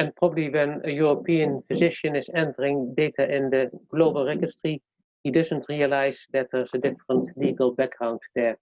And 0.00 0.16
probably 0.16 0.48
when 0.48 0.80
a 0.84 0.90
European 0.90 1.62
physician 1.68 2.16
is 2.16 2.30
entering 2.34 2.94
data 2.94 3.22
in 3.36 3.50
the 3.50 3.70
global 3.90 4.24
registry, 4.24 4.80
he 5.24 5.30
doesn't 5.30 5.66
realize 5.68 6.26
that 6.32 6.46
there's 6.50 6.70
a 6.72 6.78
different 6.78 7.36
legal 7.36 7.74
background 7.74 8.20
there. 8.34 8.56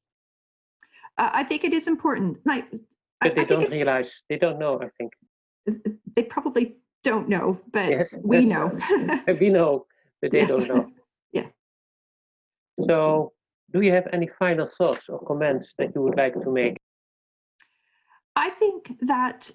Uh, 1.16 1.30
I 1.32 1.44
think 1.44 1.62
it 1.62 1.72
is 1.72 1.86
important. 1.86 2.38
But 2.44 2.66
they 3.22 3.42
I 3.42 3.44
don't 3.44 3.70
realize. 3.70 4.10
They 4.28 4.36
don't 4.36 4.58
know. 4.58 4.80
I 4.82 4.88
think 4.98 5.12
they 6.16 6.24
probably 6.24 6.78
don't 7.04 7.28
know, 7.28 7.60
but 7.72 7.88
yes, 7.88 8.16
we 8.24 8.44
know. 8.44 8.76
we 9.40 9.48
know, 9.50 9.86
but 10.20 10.32
they 10.32 10.40
yes. 10.40 10.48
don't 10.48 10.68
know. 10.68 10.90
yeah. 11.32 11.46
So, 12.84 13.32
do 13.72 13.80
you 13.80 13.92
have 13.92 14.08
any 14.12 14.28
final 14.40 14.66
thoughts 14.66 15.04
or 15.08 15.24
comments 15.24 15.68
that 15.78 15.94
you 15.94 16.02
would 16.02 16.16
like 16.16 16.34
to 16.34 16.50
make? 16.50 16.78
I 18.34 18.50
think 18.50 18.98
that 19.02 19.52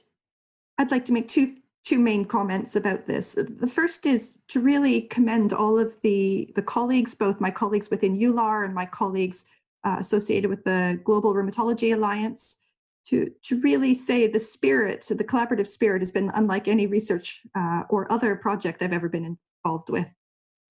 I'd 0.77 0.91
like 0.91 1.03
to 1.05 1.13
make 1.13 1.27
two 1.27 1.57
two 1.83 1.99
main 1.99 2.25
comments 2.25 2.75
about 2.75 3.07
this. 3.07 3.33
The 3.33 3.67
first 3.67 4.05
is 4.05 4.41
to 4.47 4.61
really 4.61 5.01
commend 5.01 5.53
all 5.53 5.77
of 5.77 5.99
the 6.01 6.51
the 6.55 6.61
colleagues, 6.61 7.13
both 7.15 7.41
my 7.41 7.51
colleagues 7.51 7.89
within 7.89 8.17
EULAR 8.17 8.65
and 8.65 8.73
my 8.73 8.85
colleagues 8.85 9.45
uh, 9.83 9.97
associated 9.99 10.49
with 10.49 10.63
the 10.63 10.99
Global 11.03 11.33
Rheumatology 11.33 11.93
Alliance, 11.93 12.63
to, 13.05 13.29
to 13.43 13.59
really 13.61 13.93
say 13.93 14.27
the 14.27 14.39
spirit, 14.39 15.05
the 15.09 15.23
collaborative 15.23 15.67
spirit 15.67 16.01
has 16.01 16.11
been 16.11 16.31
unlike 16.35 16.67
any 16.67 16.87
research 16.87 17.41
uh, 17.55 17.83
or 17.89 18.11
other 18.11 18.35
project 18.35 18.81
I've 18.81 18.93
ever 18.93 19.09
been 19.09 19.37
involved 19.65 19.89
with. 19.89 20.09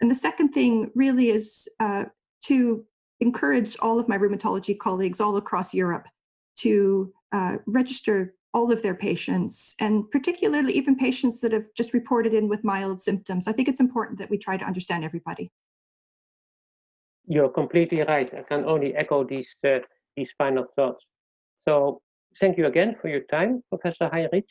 And 0.01 0.11
the 0.11 0.15
second 0.15 0.49
thing 0.49 0.91
really 0.95 1.29
is 1.29 1.69
uh, 1.79 2.07
to 2.45 2.85
encourage 3.21 3.77
all 3.81 4.01
of 4.01 4.09
my 4.09 4.19
rheumatology 4.19 4.79
colleagues 4.79 5.21
all 5.21 5.37
across 5.37 5.75
Europe 5.75 6.09
to 6.57 7.13
uh, 7.33 7.59
register 7.67 8.35
all 8.55 8.71
of 8.71 8.83
their 8.83 8.95
patients, 8.95 9.75
and 9.81 10.11
particularly 10.11 10.73
even 10.75 10.97
patients 10.97 11.41
that 11.41 11.53
have 11.53 11.67
just 11.77 11.95
reported 11.95 12.35
in 12.35 12.49
with 12.49 12.65
mild 12.65 13.01
symptoms. 13.01 13.49
I 13.49 13.53
think 13.53 13.69
it's 13.69 13.81
important 13.81 14.19
that 14.19 14.31
we 14.31 14.39
try 14.39 14.57
to 14.57 14.65
understand 14.65 15.05
everybody. 15.05 15.51
You're 17.27 17.49
completely 17.49 18.01
right. 18.03 18.33
I 18.35 18.43
can 18.43 18.65
only 18.65 18.95
echo 18.95 19.25
these 19.25 19.55
uh, 19.67 19.79
these 20.17 20.29
final 20.37 20.67
thoughts. 20.77 21.07
So 21.67 22.03
thank 22.41 22.59
you 22.59 22.67
again 22.67 22.97
for 23.01 23.09
your 23.09 23.23
time, 23.31 23.63
Professor 23.71 24.09
Heinrich. 24.13 24.49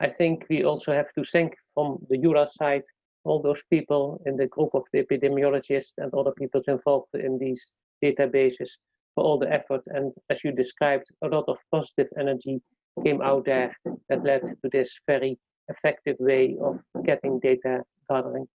I 0.00 0.08
think 0.08 0.44
we 0.50 0.64
also 0.64 0.92
have 0.92 1.12
to 1.16 1.24
thank 1.24 1.54
from 1.74 1.98
the 2.10 2.18
EULAR 2.18 2.48
side 2.50 2.82
all 3.24 3.40
those 3.42 3.62
people 3.70 4.20
in 4.26 4.36
the 4.36 4.46
group 4.46 4.70
of 4.74 4.84
the 4.92 5.02
epidemiologists 5.02 5.92
and 5.98 6.12
other 6.14 6.32
people 6.32 6.60
involved 6.66 7.14
in 7.14 7.38
these 7.38 7.66
databases 8.02 8.70
for 9.14 9.24
all 9.24 9.38
the 9.38 9.52
effort. 9.52 9.82
And 9.86 10.12
as 10.30 10.42
you 10.42 10.52
described, 10.52 11.04
a 11.22 11.28
lot 11.28 11.44
of 11.48 11.58
positive 11.70 12.08
energy 12.18 12.62
came 13.04 13.20
out 13.22 13.44
there 13.44 13.74
that 14.08 14.24
led 14.24 14.42
to 14.42 14.70
this 14.70 14.94
very 15.06 15.38
effective 15.68 16.16
way 16.18 16.56
of 16.60 16.80
getting 17.04 17.38
data 17.40 17.82
gathering. 18.08 18.46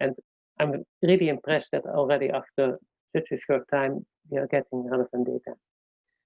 And 0.00 0.14
I'm 0.58 0.84
really 1.02 1.28
impressed 1.28 1.72
that 1.72 1.84
already 1.86 2.30
after 2.30 2.78
such 3.14 3.28
a 3.32 3.38
short 3.46 3.64
time, 3.72 4.04
we 4.30 4.38
are 4.38 4.46
getting 4.46 4.88
relevant 4.88 5.26
data. 5.26 5.56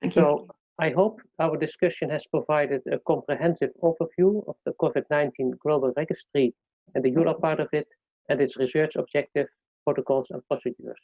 Thank 0.02 0.12
so 0.14 0.30
you. 0.30 0.48
I 0.78 0.90
hope 0.90 1.20
our 1.38 1.56
discussion 1.56 2.10
has 2.10 2.26
provided 2.26 2.82
a 2.90 2.98
comprehensive 3.06 3.70
overview 3.82 4.46
of 4.48 4.56
the 4.66 4.72
COVID-19 4.82 5.58
Global 5.60 5.92
Registry 5.96 6.52
and 6.94 7.04
the 7.04 7.12
EULAR 7.12 7.40
part 7.40 7.60
of 7.60 7.68
it, 7.72 7.86
and 8.28 8.40
its 8.40 8.56
research 8.56 8.96
objective, 8.96 9.46
protocols, 9.84 10.30
and 10.30 10.42
procedures. 10.48 11.00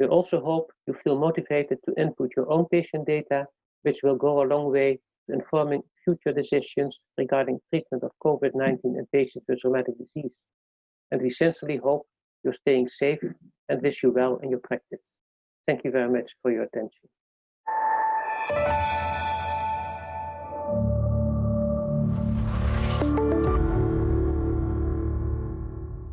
We 0.00 0.06
also 0.06 0.40
hope 0.40 0.70
you 0.86 0.94
feel 1.04 1.18
motivated 1.18 1.78
to 1.84 2.00
input 2.00 2.30
your 2.36 2.50
own 2.50 2.66
patient 2.70 3.06
data, 3.06 3.46
which 3.82 4.02
will 4.02 4.16
go 4.16 4.42
a 4.42 4.46
long 4.46 4.70
way 4.72 5.00
informing 5.28 5.82
future 6.04 6.32
decisions 6.32 6.98
regarding 7.16 7.60
treatment 7.70 8.02
of 8.02 8.10
COVID-19 8.24 8.78
in 8.84 9.06
patients 9.12 9.44
with 9.48 9.62
rheumatic 9.64 9.94
disease. 9.98 10.32
And 11.10 11.22
we 11.22 11.30
sincerely 11.30 11.76
hope 11.76 12.06
you're 12.44 12.52
staying 12.52 12.88
safe 12.88 13.20
and 13.68 13.82
wish 13.82 14.02
you 14.02 14.10
well 14.10 14.38
in 14.42 14.50
your 14.50 14.60
practice. 14.60 15.12
Thank 15.66 15.84
you 15.84 15.90
very 15.90 16.10
much 16.10 16.32
for 16.42 16.50
your 16.50 16.62
attention. 16.64 17.08